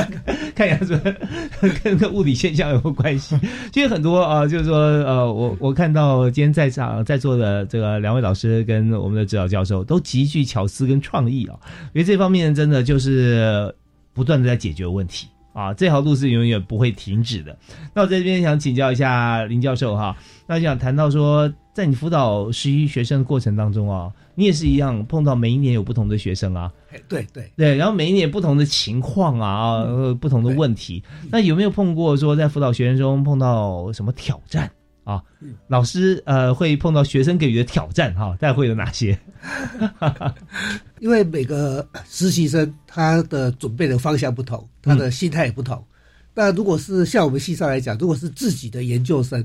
[0.54, 1.00] 看样子
[1.82, 3.38] 跟个物理现象有关系。
[3.72, 11.56] 其实很多啊，就是说呃，我我看到今天在场在座的这个两位老师跟我们的指导教授都极具巧思跟创意啊，
[11.94, 13.74] 因为这方面真的就是
[14.12, 17.56] 不断的在解决问题啊，这条路是永远不会停止的。
[17.94, 21.52] 那我在这边想请教一下林教授哈，那想谈到说。
[21.74, 26.70] 在你辅导实习学生的过程当中啊，你也是一样碰到每一年有不同的学生啊，
[27.08, 31.02] 对对对，然后每一年不同的情况啊，呃，不同的问题。
[31.30, 34.70] 那有没有碰过说在辅导学生中碰到什么挑战
[35.04, 35.22] 啊？
[35.68, 39.18] 老师呃会碰到学生给予的挑战哈，大概会有哪些？
[41.02, 45.84] 因为每个实习生他的准备的方向不同，他的心态也不同。
[46.32, 49.44] 那如果是像我们系上来讲，如果是自己的研究生。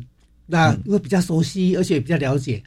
[0.49, 2.63] 那因为比较熟悉，而且比较了解，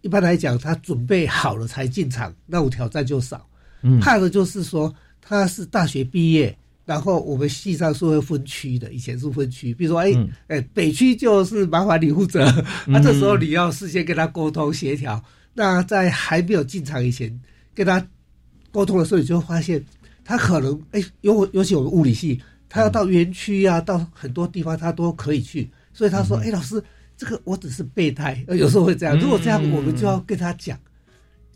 [0.00, 3.46] 一般来讲，他准备好了才进场，那我挑战就少。
[4.00, 10.12] 怕的就是说他是大学毕业，然后我们系上是会分区的，以前是分区，比如说，哎
[10.48, 12.44] 哎，北区就是麻烦你负责，
[12.86, 15.22] 那这时候你要事先跟他沟通协调。
[15.54, 17.40] 那在还没有进场以前，
[17.74, 18.04] 跟他
[18.72, 19.84] 沟通的时候，你就会发现
[20.24, 26.82] 他可能，哎，尤尤其我们物理系，他要到园区啊，到很多地方他都可以去，所以他说，哎，老师。
[27.20, 29.14] 这个我只是备胎， 有时候会这样。
[29.20, 30.80] 如果这样，我们就要跟他讲，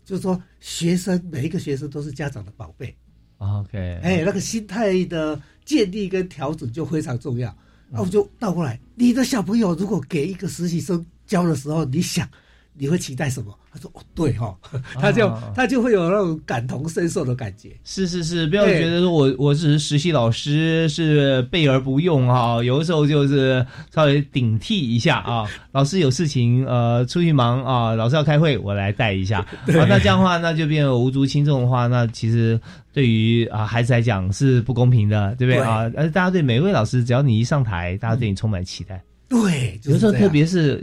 [0.05, 2.95] 就是说，学生每一个学生都是家长的宝贝。
[3.39, 7.51] OK，哎，那个心态的建立跟调整就非常重要。
[7.89, 12.29] 那我就倒过来，你的小朋友如果给一个实习生教的时候，你想
[12.77, 13.53] 你会期待什么？
[13.71, 14.57] 他说：“哦，对哈，
[14.93, 17.69] 他就他就会有那种感同身受的感觉。
[17.83, 22.63] 是是是，不要觉得说我我只是实习老师，是备而不用哈。
[22.63, 25.45] 有的时候就是稍微顶替一下啊。
[25.73, 29.45] 老师有事情呃出去忙啊，老师要开会，我来带一下。
[29.67, 32.57] 那这样的话，那就变得无足轻重的话，那其实
[32.93, 35.91] 对于啊孩子来讲是不公平的，对不对啊？
[35.97, 39.03] 而大家对每位老师，只要你一上台，大家对你充满期待。
[39.27, 40.81] 对，有时候特别是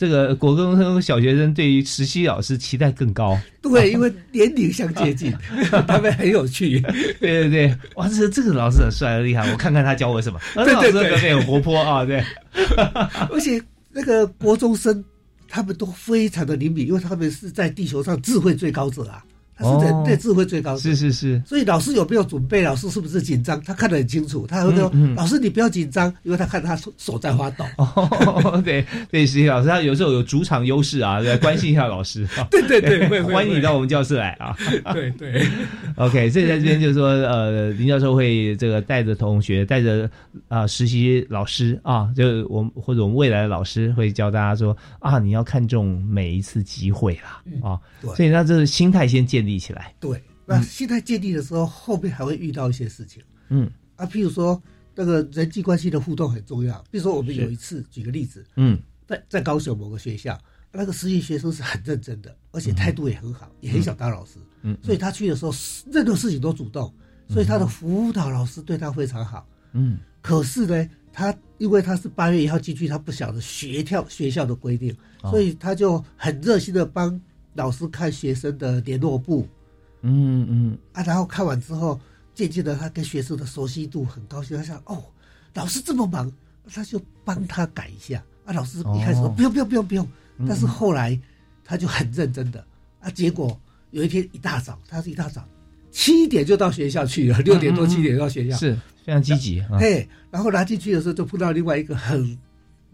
[0.00, 3.38] 这个国中生、小学生，对于实习老师期待更高。
[3.60, 5.30] 对，因为年龄相接近，
[5.86, 6.80] 他们很有趣。
[7.20, 9.46] 对对对，哇，这这个老师很帅很，厉害！
[9.52, 10.40] 我看看他教我什么。
[10.54, 12.24] 对 对对，很活泼啊，对。
[13.30, 13.60] 而且
[13.92, 15.04] 那个国中生，
[15.46, 19.22] 他们都非常的灵敏，因为他们是在地球上智慧最高者啊。
[19.62, 21.40] 是人对智慧最高，是是是。
[21.46, 22.62] 所以老师有没有准备？
[22.62, 23.60] 老师是不是紧张？
[23.62, 24.46] 他看得很清楚。
[24.46, 27.64] 他会说：“老师，你不要紧张，因为他看他手在发抖。
[28.64, 32.26] ”对对，实习老师他有时候有主场优势啊， 来关心一下老师。
[32.50, 34.56] 对对对，欢迎你到我们教室来啊。
[34.92, 35.46] 对对。
[35.96, 40.08] OK，所以在这边就是说，呃，林教授会这个带着同学，带着
[40.48, 47.78] 啊实习老师啊，就我们或者我们未来的老师会教大家说啊，你要看重每一次机会啦啊。
[48.14, 49.49] 所以那这是心态先建立。
[49.50, 53.70] 立起来，对，那心态建立的时候，后面还会遇到一些事情，嗯。
[53.96, 54.58] 啊，譬如说
[54.94, 56.82] 那个人际关系的互动很重要。
[56.90, 60.40] 比如说我们有一次，举个例子，嗯，在在高雄某个学校，
[60.72, 65.52] 那个实习学生是很认真的，而且态度也很好，也很想当老师，嗯，所以他去的时候，
[65.92, 66.90] 任何事情都主动，
[67.28, 77.20] 所以他的辅导老师对他非常好，嗯，可是呢，他因为他是八月一号进去，他不晓得学跳学校的规定，所以他就很热心的帮。
[77.54, 79.46] 老师看学生的联络簿，
[80.02, 82.00] 嗯嗯啊，然后看完之后，
[82.34, 85.02] 渐渐的他跟学生的熟悉度很高兴，他想哦，
[85.54, 86.30] 老师这么忙，
[86.72, 88.22] 他就帮他改一下。
[88.44, 90.08] 啊，老师一开始说不用不用不用不用，
[90.46, 91.18] 但是后来
[91.64, 92.64] 他就很认真的
[93.00, 93.10] 啊。
[93.10, 95.44] 结果有一天一大早，他是一大早
[95.90, 98.74] 七点就到学校去了，六点多七点到学校，是
[99.04, 99.60] 非常积极。
[99.78, 102.38] 嘿，然后拿进去的时候就碰到另外一个很。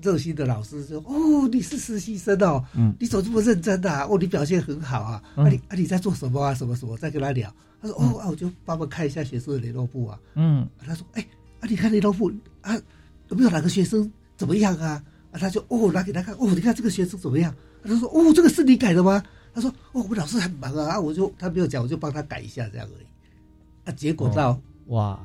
[0.03, 4.07] 热心的老师说：“哦，你是实习生哦，嗯，你怎么这么认真啊？
[4.09, 6.55] 哦，你表现很好啊，啊你啊你在做什么啊？
[6.55, 6.97] 什么什么？
[6.99, 7.53] 再跟他聊。
[7.81, 11.27] 他说：哦啊，我就帮忙看一下学生的联络簿啊，嗯，他说：哎
[11.61, 12.31] 啊，你看联络簿
[12.61, 12.75] 啊，
[13.29, 15.03] 有没有哪个学生怎么样啊？
[15.33, 17.55] 啊，他就哦拿给他看，哦，你看这个学生怎么样？
[17.83, 19.23] 他说：哦，这个是你改的吗？
[19.55, 23.07] 他说：哦，我们老师很忙啊，啊，我就他没有讲，我就帮他改一下这样而已。
[23.85, 25.19] 啊，结果到哇。”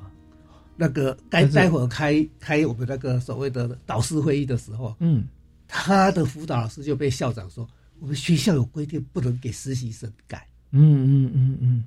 [0.75, 5.25] 那个该待会儿开开我们那个所谓的导师会议的时候，嗯，
[5.67, 7.67] 他的辅导老师就被校长说，
[7.99, 10.47] 我们学校有规定不能给实习生改。
[10.71, 11.83] 嗯嗯嗯嗯，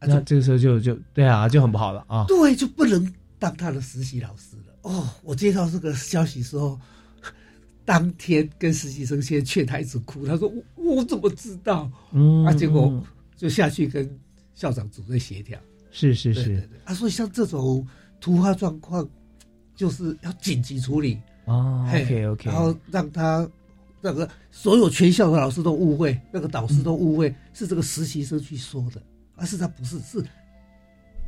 [0.00, 2.24] 那这个时候就就对啊，就很不好了啊。
[2.26, 4.72] 对，就不能当他的实习老师了。
[4.82, 6.80] 哦，我接到这个消息时候，
[7.84, 11.90] 当天跟实习生先劝他一直哭，他说我我怎么知道？
[12.12, 13.04] 嗯，啊，结果
[13.36, 14.08] 就下去跟
[14.54, 15.60] 校长主任协调。
[15.90, 17.86] 是是是，啊，所以像这种。
[18.24, 19.06] 突发状况
[19.76, 23.46] 就是要紧急处理哦，OK OK，然后让他
[24.00, 29.02] 那个所有全校的老师都误会，那个导师都误会是这个实习生去说的，
[29.36, 30.24] 而是他不是，是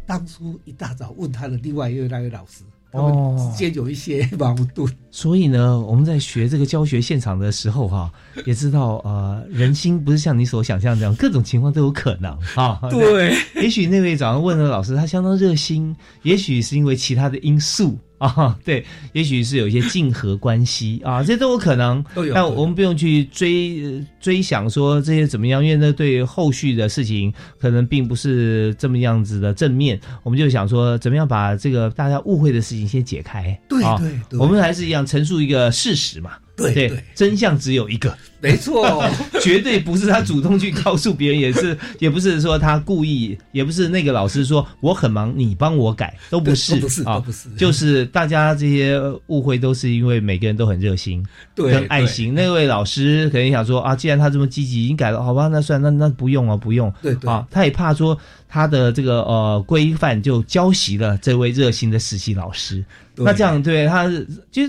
[0.07, 2.65] 当初一大早问他的另外一位那位老师。
[2.97, 8.11] 哦，之间有一些 矛盾，所以呢，我们在学这个教学现场的时候，哈，
[8.45, 12.81] 也知道呃，人心不是像你所想象这样，各种情况都有可能啊。
[12.91, 17.99] 对，也许那位早上问的老师，他相当热心，也许是因为其他的因素。
[18.19, 22.05] 啊，对，也许是有一些竞合关系啊，这都有可能。
[22.33, 30.01] 但我们不用去追追想说这些怎么样，因为那对后续的事情可能并不是这么样子的正面。
[30.23, 33.59] 我们就想说，怎么样把这个大家误会的事情先解开？
[33.69, 33.83] 对
[34.31, 36.31] 对，我们还是一样陈述一个事实嘛。
[36.57, 39.05] 对对，真相只有一个，没错，
[39.43, 51.23] 绝对不是他主动去告诉别人，也是 也不是说他故意，也不是那个老师说我很忙，你帮我改，都不是，不是啊，不是，就是大家这些误会都是因为每个人都很热心，
[51.55, 52.33] 对，跟爱心。
[52.35, 57.31] 那位老师可能想说啊，既然他这么积极，已经改了，好吧，那算那那不用啊，不用，对对。
[57.31, 62.83] 啊，他也怕说他的这个呃规范就教习了这位热心的实习老师，
[63.15, 64.09] 那这样对他
[64.51, 64.63] 就。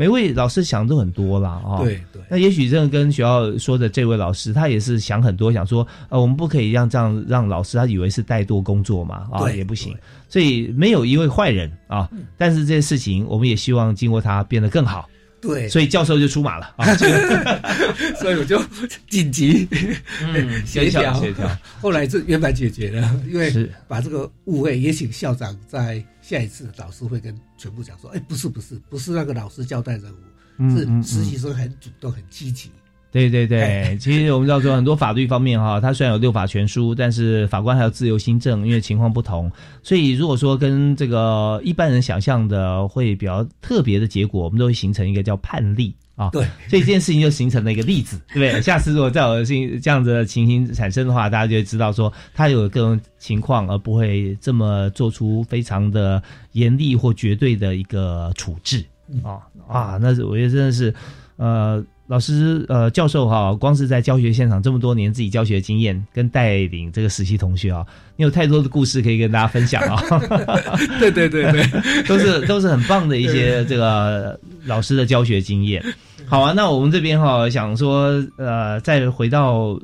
[0.00, 9.94] 每位老师想都很多啦，啊，对对，那也许真的跟学校说的这位老师，他也是想很多，想说，呃，我们不可以让这样让老师他以为是怠惰工作嘛，啊，也不行，
[10.26, 15.06] 所以没有一位坏人啊，但是这些事情，我们也希望经过他变得更好。
[15.42, 16.94] 对，所以教授就出马了啊，
[18.18, 18.58] 所以我就
[19.06, 19.68] 紧急
[20.64, 21.12] 协调。
[21.20, 21.46] 协调，
[21.78, 32.70] 后来是圆满解决了，因为把这个误会也请校长在下一次导师会跟全部讲说，哎，不是不是不是那个老师交代任务，是实习生很主动很积极。
[33.12, 39.50] 对对对，其实我们知道说很多法律方面哈，它虽然有六法全书，但是法官还有自由新政，因为情况不同，
[39.82, 46.30] 所以如果说跟这个一般人想象的会比较特别的结果，我们都会形成一个叫判例啊。
[46.30, 48.62] 对，所以这件事情就形成了一个例子， 对不对？
[48.62, 58.84] 下次如果再有性这样子的情形产生的话，大家就会知道说他有各种情况，而不会这么做出非常的严厉或绝对的一个处置。
[59.24, 60.94] 啊啊，那是我觉得真的是，
[61.36, 67.86] 呃，老师呃教授哈，光是在教学现场这么多年自己教学经验跟带领这个实习同学啊，
[68.16, 70.02] 你有太多的故事可以跟大家分享 啊。
[70.98, 71.62] 对对对对，
[72.08, 75.80] 都是都是很棒的一些这个老师的教学经验。
[76.26, 79.78] 好啊，那我们这边哈想说呃，再回到。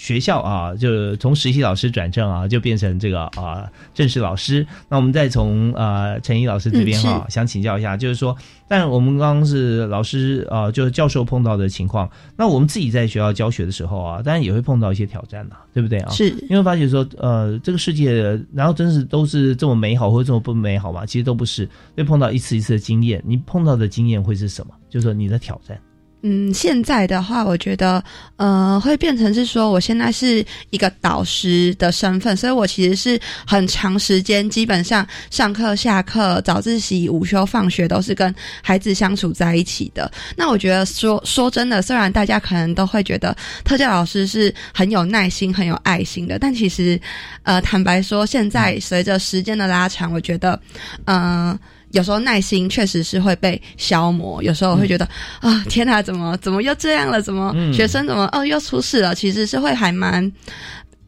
[0.00, 4.66] 学校啊，就从实习老师转正啊，就变成这个啊正式老师。
[4.88, 8.34] 那我们再从呃陈毅老师这边哈，想请教一下，就是说，
[8.66, 16.10] 但我们刚刚是老师啊，就是教授碰到的情况，那我们自己在学校教学的时候啊，当然也会碰到一些挑战呐，对不对啊？
[16.10, 21.04] 是，因为发觉说，呃，这个世界，然后真是都是这么美好或者这么不美好嘛？
[21.04, 23.22] 其实都不是，会碰到一次一次的经验。
[23.26, 24.72] 你碰到的经验会是什么？
[24.88, 25.78] 就是说你的挑战。
[26.22, 28.02] 嗯，现在的话，我觉得，
[28.36, 40.12] 呃，会变成是说，我现在是一个导师的身份，所以我其实是很长时间，基本上上课、下课、早自习、午休、放学都是跟孩子相处在一起的。
[40.36, 47.00] 那我觉得说说真的，虽然大家可能都会觉得特教老师是很有耐心、很有爱心的，但其实，
[47.44, 50.60] 呃，坦白说，现在随着时间的拉长，我觉得，
[51.06, 51.58] 嗯。
[51.90, 55.08] 有时候耐心确实是会被消磨，有时候会觉得
[55.40, 57.20] 啊，天哪，怎么怎么又这样了？
[57.20, 59.14] 怎么学生怎么哦又出事了？
[59.14, 60.30] 其实是会还蛮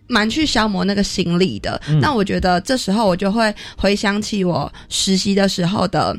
[0.07, 1.81] 蛮去消磨那个心力的。
[2.01, 6.17] 那我觉得这时候我就会回想起我实习的时候的。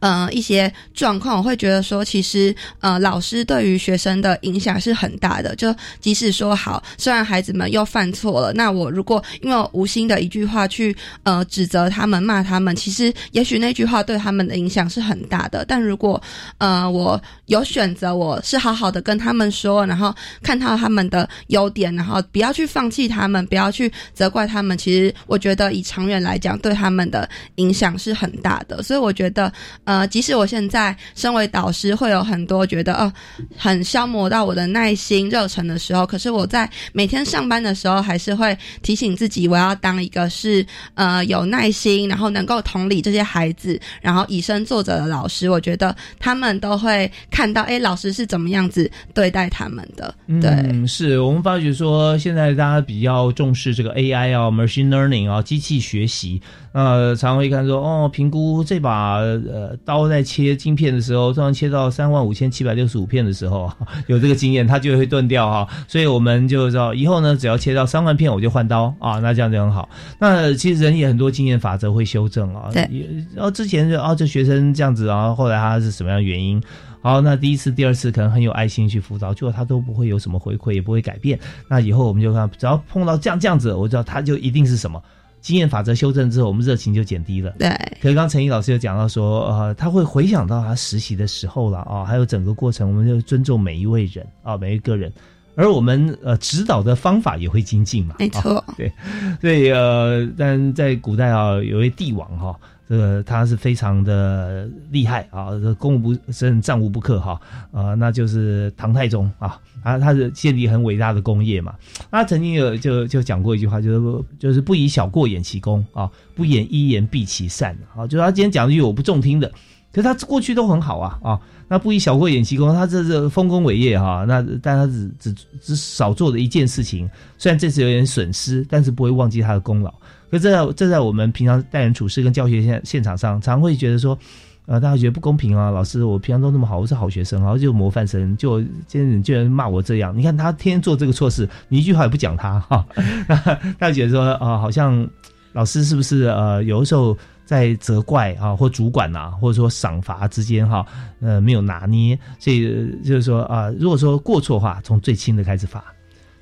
[0.00, 5.54] 呃，一些状况，我会觉得说，其实呃，老师对于学生的影响是很大的。
[5.56, 15.64] 就即使说好，虽然孩子们又犯错了，那我如果因为无心的一句话去呃指责他们、骂他们，其实也许那句话对他们的影响是很大的。
[15.66, 16.20] 但如果
[16.58, 24.76] 呃我有选择，我是好好的跟他们说，然后看到他们的优点，然后不要去放弃他们，不要去责怪他们。
[24.76, 28.82] 其实我觉得以长远来讲，对他们的影响是很大的。
[28.82, 29.52] 所以我觉得。
[29.84, 33.12] 呃，即使我现在身为导师，会有很多觉得哦，
[33.56, 40.64] 很消磨到我的耐心、热忱的时候，可是我在每天上班的时候，还是会提醒自己，我要当一个是
[40.94, 45.50] 呃有耐心，然后能够同理这些孩子，然后以身作则的老师。
[45.50, 50.14] 我觉得他们都会看到，哎，老师是怎么样子对待他们的。
[50.40, 56.40] 对，是我们发觉说，现在大家比较重视这个 AI 啊，machine learning 啊，机器学习。
[56.78, 63.68] 呃，常会看说，哦，评估这把呃刀在切晶片的时候，突然切到三万五千七百六十五片的时候，
[64.06, 65.66] 有这个经验，它就会断掉哈。
[65.88, 69.18] 所以我们就知道，以后呢，只要切到三万片，我就换刀啊。
[69.18, 69.88] 那这样就很好。
[70.20, 72.70] 那其实人也很多经验法则会修正啊。
[72.72, 72.88] 对。
[73.34, 76.62] 然后之前就啊，这学生这样子啊，后来他是什么样原因？
[77.02, 81.36] 好，那第一次、第二次可能很有爱心去辅导，结果他都不会有什么回馈，也不会改变。
[81.68, 85.02] 那以后我们就看，只要碰到这样这样子，我知道他就一定是什么。
[85.40, 87.54] 经验法则修正之后，我们热情就减低了。
[87.58, 87.68] 对，
[88.00, 95.12] 可是刚陈毅老师有讲到说，呃，他会回想到他实习的时候了啊，还有整个过程，我们就尊重每一位人啊，每一个人，
[95.54, 98.16] 而我们呃指导的方法也会精进嘛。
[98.18, 98.92] 没错，对，
[99.40, 102.54] 所以呃，但在古代啊，有位帝王哈。
[102.88, 107.38] 这个他是非常的厉害啊，这攻无不胜，战无不克哈，
[107.70, 111.74] 啊，那就是唐太宗啊，啊，他是建立很伟大的功业嘛。
[112.10, 118.06] 他曾经有就就讲过一句话，就是就是不以小过掩其功啊，不掩一言蔽其善啊。
[118.06, 119.46] 就是他今天讲一句我不中听的，
[119.92, 129.92] 可是他过去都很好啊啊，那不以小过掩其功，他这是丰功伟业哈，那但他只只只少做了一件事情，虽然这次有点损失，但是不会忘记他的功劳。
[130.30, 134.18] 可这在这在我们平常待人处事跟教学现现场上，常会觉得说，
[134.66, 135.70] 呃，大家觉得不公平啊。
[135.70, 140.14] 老师，我平常都那么好，我是好学生，然后就模范生，就今天你居然骂我这样。
[140.14, 142.86] 你看他天天做这个错事，你一句话也不讲他哈。
[143.78, 145.08] 大家觉得说啊，好像
[145.52, 147.16] 老师是不是呃，有的时候
[147.46, 150.84] 在责怪啊，或主管呐，或者说赏罚之间哈，
[151.22, 152.18] 呃，没有拿捏。
[152.38, 152.68] 所以
[153.02, 155.82] 就是说啊，如果说过错话，从最轻的开始罚。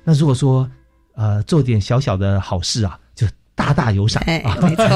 [0.03, 0.69] 那如果说
[1.15, 2.99] 呃，做点小小的好事啊。
[3.57, 4.55] 大大有赏啊！
[4.61, 4.87] 没错，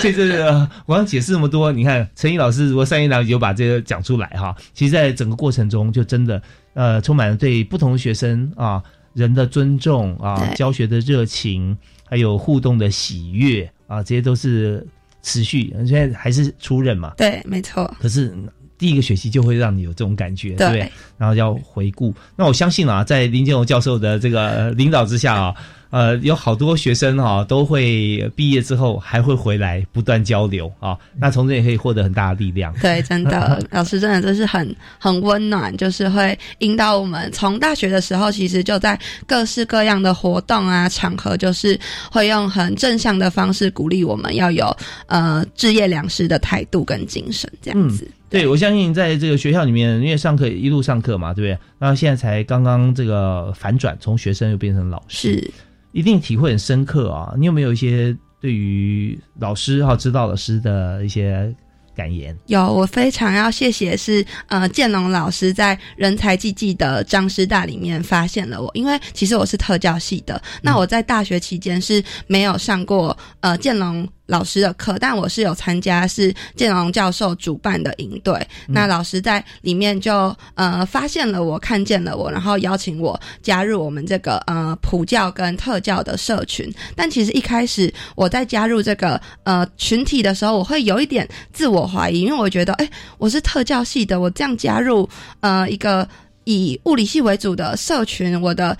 [0.00, 6.40] 所 以这个我刚解释那么多，你看陈毅老师如果三言两语就把这个讲出来哈，其实在整个过程中就真的
[6.74, 8.80] 呃充满了对不同学生啊
[9.12, 11.76] 人的尊重啊教学的热情，
[12.08, 14.86] 还有互动的喜悦啊，这些都是
[15.20, 15.74] 持续。
[15.84, 17.12] 现在还是初任嘛？
[17.16, 17.92] 对，没错。
[18.00, 18.32] 可是
[18.78, 20.92] 第一个学期就会让你有这种感觉，对不对？
[21.18, 22.14] 然后要回顾。
[22.36, 25.52] 那我相信啊，在林建荣教授的这个领导之下啊。
[25.90, 32.72] 呃，有好多学生哈都会毕业之后还会回来不断交流啊，那从这也可以获得很大的力量。
[32.80, 37.30] 对，真的， 老师真的就是很很温暖，就是会引导我们。
[37.32, 41.78] 从大学的时候，其实就在各式各样的活动啊场合，就是
[42.10, 44.74] 会用很正向的方式鼓励我们要有
[45.06, 48.08] 呃置业良师的态度跟精神，这样子。
[48.28, 51.58] 对，我相信在这个学校里面，因为上课一路上课嘛，对不对？
[51.80, 55.50] 那现在才刚刚这个反转，从学生又变成老师，是
[55.92, 57.34] 一定体会很深刻啊！
[57.36, 61.54] 你有没有一些对于老师哈指导老师的一些
[61.94, 62.36] 感言？
[62.46, 74.08] 有，我非常要谢谢是呃建龙老师在人才济济的张师大里面发现了我，因为其实我是特教系的，那我在大学期间是没有上过呃建龙。
[74.30, 78.46] 老师的课，但我是有参加是建龙教授主办的营队。
[78.68, 86.72] 那老师在里面就呃发现了我，看见了我，然后邀请我加入我们这个呃普教跟特教的社群。
[86.94, 95.08] 但其实一开始我在加入这个呃群体的时候，我会有一点自我怀疑，因为我觉得，哎，我是特教系的，我这样加入
[95.40, 96.08] 呃一个
[96.44, 98.76] 以物理系为主的社群，我的。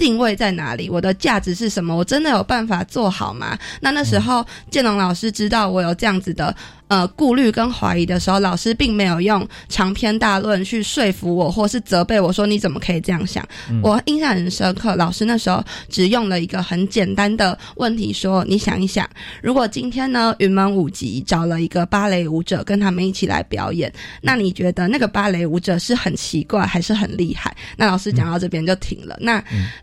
[0.00, 0.88] 定位在哪里？
[0.88, 1.94] 我的价值是什么？
[1.94, 3.58] 我真的有办法做好吗？
[3.82, 6.56] 那那时候建龙老师知道我有这样子的。
[6.90, 13.46] 呃，顾虑跟怀疑的时候，老师并没有用长篇大论去说服我，或是责备我说你怎么可以这样想。
[13.80, 19.08] 我印象很深刻，老师那时候只用了一个很简单的问题说：你想一想，
[19.40, 27.56] 如果今天呢云门舞集找了一个芭蕾舞者跟他们一起来表演，那你觉得那个芭蕾舞者是很奇怪还是很厉害？
[27.76, 29.16] 那老师讲到这边就停了。
[29.20, 29.40] 那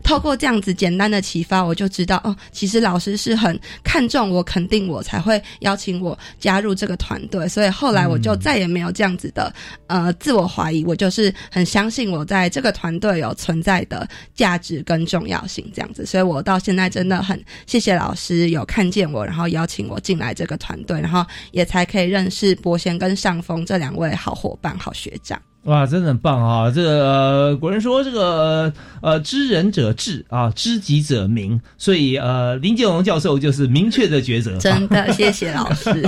[0.08, 6.98] 透过这样子简单的启发，我就知道哦，其实老师是很看重我、肯定我，才会邀请我加入这个。
[6.98, 9.54] 团队，所以后来我就再也没有这样子的
[9.86, 25.40] 呃自我怀疑，我就是很相信我在这个团队有存在的价值跟重要性这样子，所以我到现在真的很谢谢老师有看见我，然后邀请我进来这个团队，然后也才可以认识博贤跟上峰这两位好伙伴、好学长。
[25.64, 26.70] 哇，真的很棒啊！
[26.70, 31.60] 这个古人说，这个呃，知人者智啊，知己者明。
[31.76, 34.56] 所以呃，林建龙教授就是明确的抉择。
[34.58, 35.92] 真的，谢谢老师。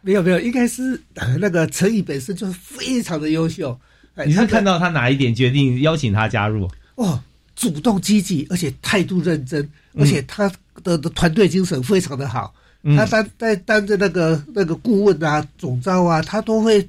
[0.00, 0.98] 没有没有，应该是
[1.38, 3.78] 那个陈毅本身就是非常的优秀。
[4.24, 6.66] 你是看到他哪一点决定邀请他加入？
[6.94, 7.20] 哦，
[7.54, 10.50] 主动积极，而且态度认真，而且他
[10.82, 12.54] 的的团队精神非常的好。
[12.96, 16.88] 他担在担着那个那个顾问啊、总招啊，他都会。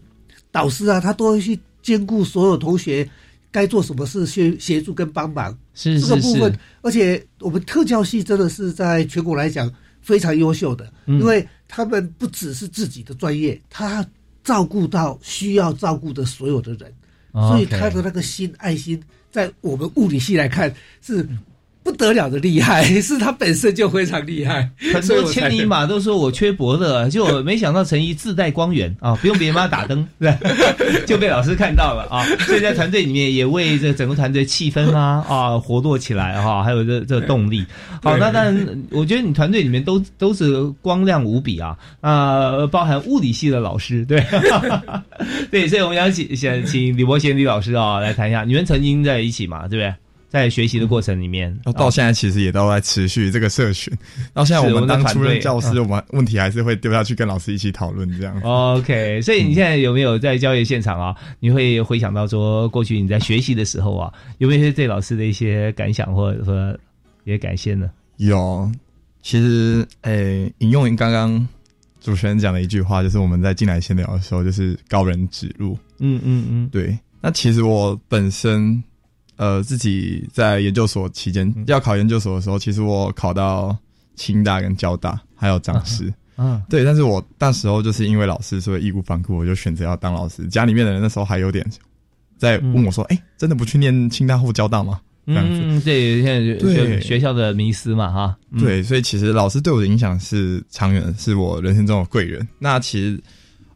[0.52, 3.10] 导师啊，他都会去兼顾所有同学
[3.50, 5.58] 该做什么事，协协助跟帮忙。
[5.74, 9.72] 是这个部分，而且我们特教系真的是在全国来讲
[10.02, 14.06] 非常优秀的，因为他们不只是自己的专业，他
[14.44, 16.94] 照顾到需要照顾的所有的人，
[17.32, 21.28] 所以他的那个心爱心，在我们物理系来看是。
[21.84, 24.70] 不得了的厉害， 是他本身就非常厉害。
[24.94, 30.34] 很多千里马都说我缺伯乐，就没想到陈怡自带光源啊，不用别人帮他打灯，对，
[31.06, 32.24] 就被老师看到了啊。
[32.46, 37.66] 所以在团队里面也为这整个团队气氛啊啊活络起来哈，还有这这动力。
[38.04, 44.24] 好，那当然，我觉得你团队里面都都是光亮无比啊啊，包含物理系的老师，对
[45.50, 49.94] 对，所以我们想请想请李伯贤李老师啊来谈一下，你们曾经在一起嘛，对不对？
[50.32, 53.94] 在学习的过程里面，到现在其实也都在持续这个社群。
[54.34, 58.40] 到现在我们当初任教师，我们问题还是会丢下去跟老师一起讨论这样。
[58.42, 61.14] OK，所以你现在有没有在教育现场啊？
[61.42, 66.74] 你会回想到说过去你在学习的时候啊，有没有对老师的一些感想或者说
[67.26, 67.92] 也感谢呢？
[68.16, 68.72] 有，
[69.22, 71.46] 其实诶，引用刚刚
[72.00, 75.78] 主持人讲的一句话，就是我们在进来闲聊的时候，就是高人指路。
[76.00, 76.98] 嗯嗯嗯，对。
[77.20, 78.82] 那其实我本身。
[79.42, 83.76] 呃，自己在研究所期间要考研究所的时候，其实我考到
[84.16, 86.14] 清大跟交大，还有长师。
[86.38, 90.46] 嗯，对，但是我那时候就是因为老师所以义无反顾，我就选择要当老师。
[90.46, 91.68] 家里面的人那时候还有点
[92.38, 98.38] 在问我说：“哎，真的不去念清大或交大吗？”这样子，嗯对，现在对学校的迷思嘛，哈。
[98.60, 102.48] 对，所以其实老师对我的影响是长远，是我人生中的贵人。
[102.60, 103.20] 那其实。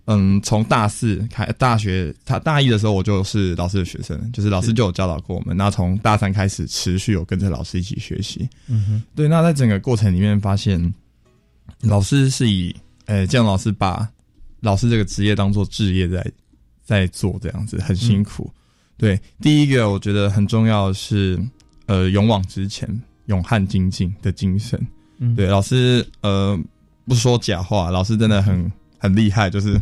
[0.07, 5.57] 嗯，从大四开大学，他大一的时候，我就是老师的学生，就是老师就有教导过我们。
[5.57, 8.47] 那从大三开始，持续有跟着老师一起学习。
[8.67, 9.27] 嗯哼，对。
[9.27, 10.93] 那在整个过程里面，发现
[11.81, 12.75] 老师是以，
[13.05, 14.07] 呃，建老师把
[14.59, 16.31] 老师这个职业当做置业在
[16.83, 18.47] 在做，这样子很辛苦。
[18.97, 21.39] 对，第一个我觉得很重要的是，
[21.87, 22.87] 呃，勇往直前、
[23.25, 24.79] 勇悍精进的精神。
[25.17, 26.55] 嗯，对，老师，呃，
[27.07, 28.71] 不说假话，老师真的很。
[28.97, 29.79] 很厉害，就是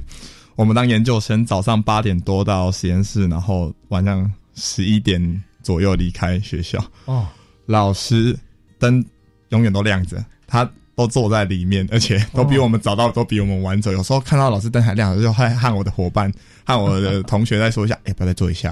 [0.55, 6.83] 我们当研究生，早上八点多到实验室，然后晚上十一点左右离开学校。
[7.05, 7.27] 哦，
[7.65, 8.37] 老师
[8.79, 9.03] 灯
[9.49, 13.91] 永远都亮着，他都坐在里面，而且都比我们早到，都比我们晚走。
[13.91, 16.31] 有时候看到老师灯还亮着，就还和我的伙伴、
[16.65, 18.71] 和我的同学再说一下，哎，不要再坐一下。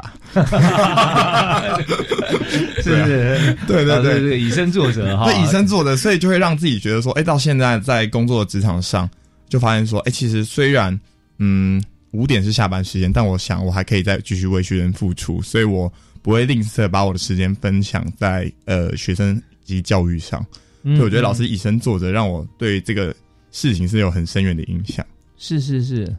[2.83, 3.57] 是不是？
[3.67, 9.09] 对对对对，以身作则哈，对以身作则，所以就会让自己觉得说，哎，到现在在工作的职场上，
[9.51, 10.99] 就发现说，哎，其实虽然
[11.37, 15.91] 嗯五点是下班时间，但我想我还可以再继续为学生付出，所以我
[16.23, 20.43] 不会吝啬把我的时间分享在呃学生及教育上。
[20.83, 23.13] 所以我觉得老师以身作则，让我对这个
[23.51, 25.05] 事情是有很深远的影响。
[25.37, 26.15] 是是是，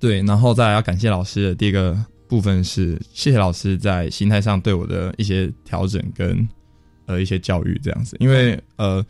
[0.00, 2.02] 对，然后再要感谢老师的第一个。
[2.28, 6.36] 部分是谢谢老师在心态上对我的一些调整跟
[7.04, 9.00] 呃一些教育这样子，因为呃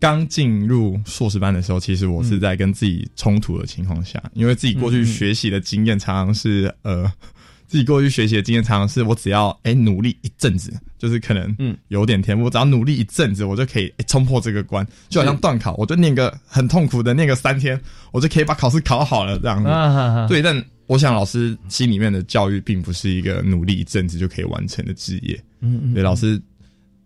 [0.00, 7.04] 刚进入硕士班的时候，其实我是在跟自己冲突的情况下，因为自己过去学习的经验常常是呃
[7.68, 17.80] 自己过去学习的经验常常是我只要哎努力一阵子，就是可能嗯有点天赋，只要努力一阵子，我就可以冲破这个关，就好像断考，我就念个很痛苦的念个三天，
[18.10, 19.68] 我就可以把考试考好了这样子，
[20.32, 20.64] 对，但。
[20.90, 25.40] 我想老师心里面的教育并不是一个努力一阵子就可以完成的职业。
[25.60, 26.36] 嗯嗯，对，老师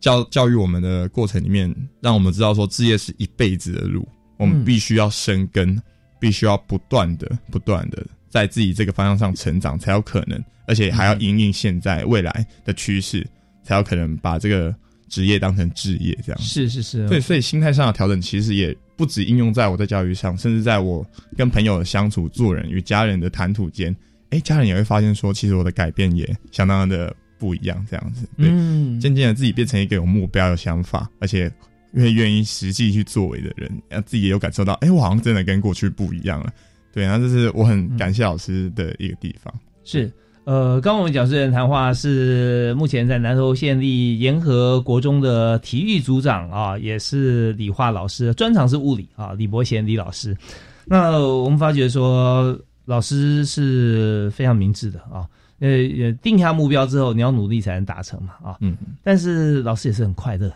[0.04, 5.80] 教教育我们的过程里面，让我们知道说，职业是一辈子的路，我们必须要生根，
[6.20, 13.26] 必须要不断的、不断的在自己这个方向上成长，才有可能，而且还要因应现在未来的趋势，
[13.62, 14.74] 才有可能把这个
[15.08, 16.38] 职业当成置业这样。
[16.38, 18.76] 是是是，对，所以心态上的调整其实也。
[18.96, 21.04] 不止应用在我的教育上，甚至在我
[21.36, 23.92] 跟朋友的相处、做人与家人的谈吐间，
[24.30, 27.84] 哎，家人也会发现说，其实我的改变也相当的不一样。
[27.90, 31.50] 这样子，嗯，渐渐的自己变成一个有目标、有想法，而且
[31.92, 36.52] 越愿意实际去作为的人，让自己也有感受到，哎，我好像真的跟过去不一样了。
[36.92, 39.52] 对，然后这是我很感谢老师的一个地方。
[39.84, 40.10] 是。
[40.44, 50.36] 呃，刚我们讲师人谈话是目前在南投县立沿河国中的体育组长啊，也是理化老师，专长是物理啊，李伯贤李老师。
[50.84, 52.54] 那我们发觉说，
[52.84, 55.26] 老师是非常明智的啊，
[55.66, 58.56] 呃，定下目标之后，你要努力才能达成嘛啊。
[58.60, 58.76] 嗯。
[59.02, 60.52] 但是老师也是很快乐，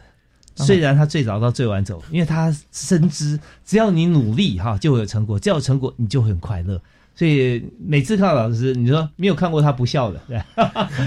[0.54, 6.80] 虽然他最早到最晚走，因为他深知只要你努力哈，就会有成果，只要有成果，你就会很快乐。
[7.14, 10.40] 所以每次看到老师，你说没有看过他不笑的， 对，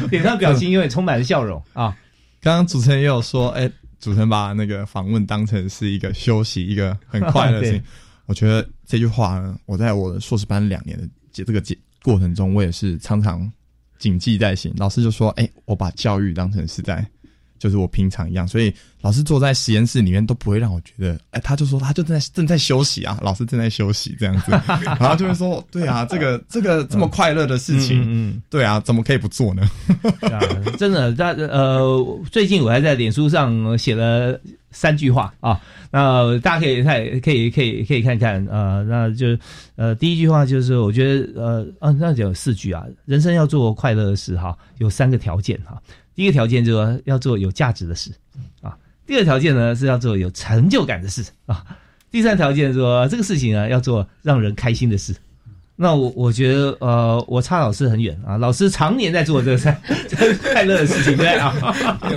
[0.09, 1.95] 脸上表情永远充满了笑容啊。
[2.41, 7.83] 刚刚主持人也有说，哎，主持人把那个访问当成是一个休息，一个很快乐的事情。
[8.25, 11.61] 我觉得这句话呢，我在我的硕士班两年的这这个
[12.01, 13.49] 过程中，我也是常常
[14.01, 14.73] 谨记在心。
[14.77, 17.07] 老师就说，哎，我把教育当成是在。
[17.61, 24.51] 就是我平常一样，所以老师坐在实验室里面都不会让我觉得，哎，他就说他就正在正在休息啊，老师正在休息这样子，
[24.99, 29.61] 然后就会说，对啊，这个这个这么快乐的事情，嗯，对啊，怎么可以不做呢？
[30.79, 34.41] 真的，在呃，最近我还在脸书上写了
[34.71, 39.37] 三句话啊，那大家可以看，可以可以可以看看啊，那就
[39.75, 45.79] 呃，第一句话就是我觉得呃啊，那有四句啊，人生要做快乐的事哈，有三个条件哈。
[46.13, 48.11] 第一个条件就是要做有价值的事，
[48.61, 51.65] 啊，第二条件呢是要做有成就感的事啊，
[52.11, 55.15] 第三条件说这个事情啊要做让人开心的事。
[55.81, 59.75] 那我我觉得呃，我差老师很远啊，老师常年在做这个
[60.53, 61.51] 快乐的事情，对啊，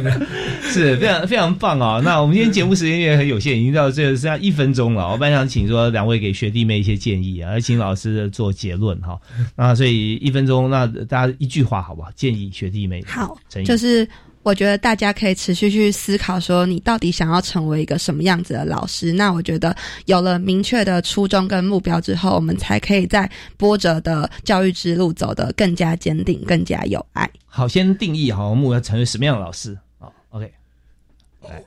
[0.68, 1.98] 是非常非常棒啊。
[2.04, 5.10] 那我们今天节目时间也很有限，已经到这个剩下一分钟了。
[5.10, 9.18] 我本来想请说两位给学弟妹一些建议啊，而请老师做结论哈。
[9.56, 12.10] 那所以一分钟，那大家一句话好不好？
[12.14, 13.34] 建议学弟妹好，
[13.64, 14.06] 就是。
[14.44, 19.10] 我觉得大家可以持续去思考，说你到底想要成为一个什么样子的老师。
[19.10, 19.74] 那我觉得
[20.04, 27.28] 有了明确的初衷跟目标之后，我们才可以在波折的教育之路走得更加坚定、更加有爱。
[27.46, 30.52] 好，先定义好目标，成为什么样的老师啊？OK，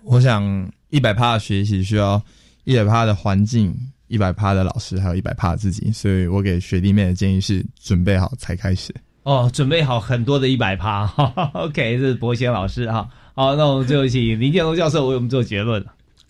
[0.03, 2.21] 我想一百趴的学习需要
[2.63, 3.75] 一百趴的环境，
[4.07, 5.91] 一百趴的老师，还有一百趴的自己。
[5.91, 8.93] 所以我给学弟妹的建议是：准备好才开始。
[9.27, 11.03] 哦，准备好很多的一百趴，
[11.51, 13.05] OK，这是博贤老师哈。
[13.35, 15.85] 好，那我们最后请林建龙教授为我们做结论。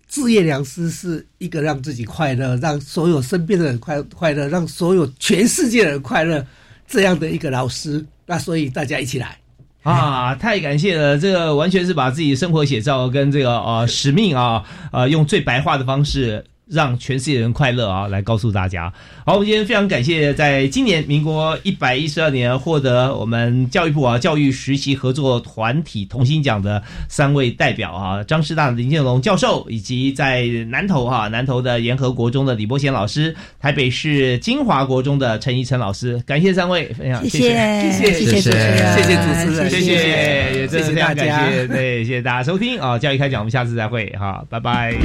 [0.08, 6.44] 置业良师是一个让自己快乐，让所有身边的人快快乐，让所有全世界的人快乐
[6.88, 8.04] 这样的一个老师。
[8.26, 9.38] 那所以大家一起来
[9.84, 10.34] 啊！
[10.34, 16.44] 太感谢了，这个完全是把自己生活写照跟这个呃使命啊，呃用最白话的方式。
[16.70, 18.08] 让全世界人快乐啊！
[18.08, 18.92] 来告诉大家。
[19.26, 44.96] 好，我们今天非常感谢，在今年民国一百一十二年获得我们教育部啊教育实习合作团体同心奖的三位代表啊，张师大的林建龙教授，以及在南投哈南投的沿河国中的李波贤老师，台北市金华国中的陈怡晨老师，感谢三位，非常谢谢谢谢谢谢主持人，谢谢主持人，谢谢，也真的非常感谢谢大谢，对，谢谢大家收听啊，教育开讲，我们下次再会哈，拜拜。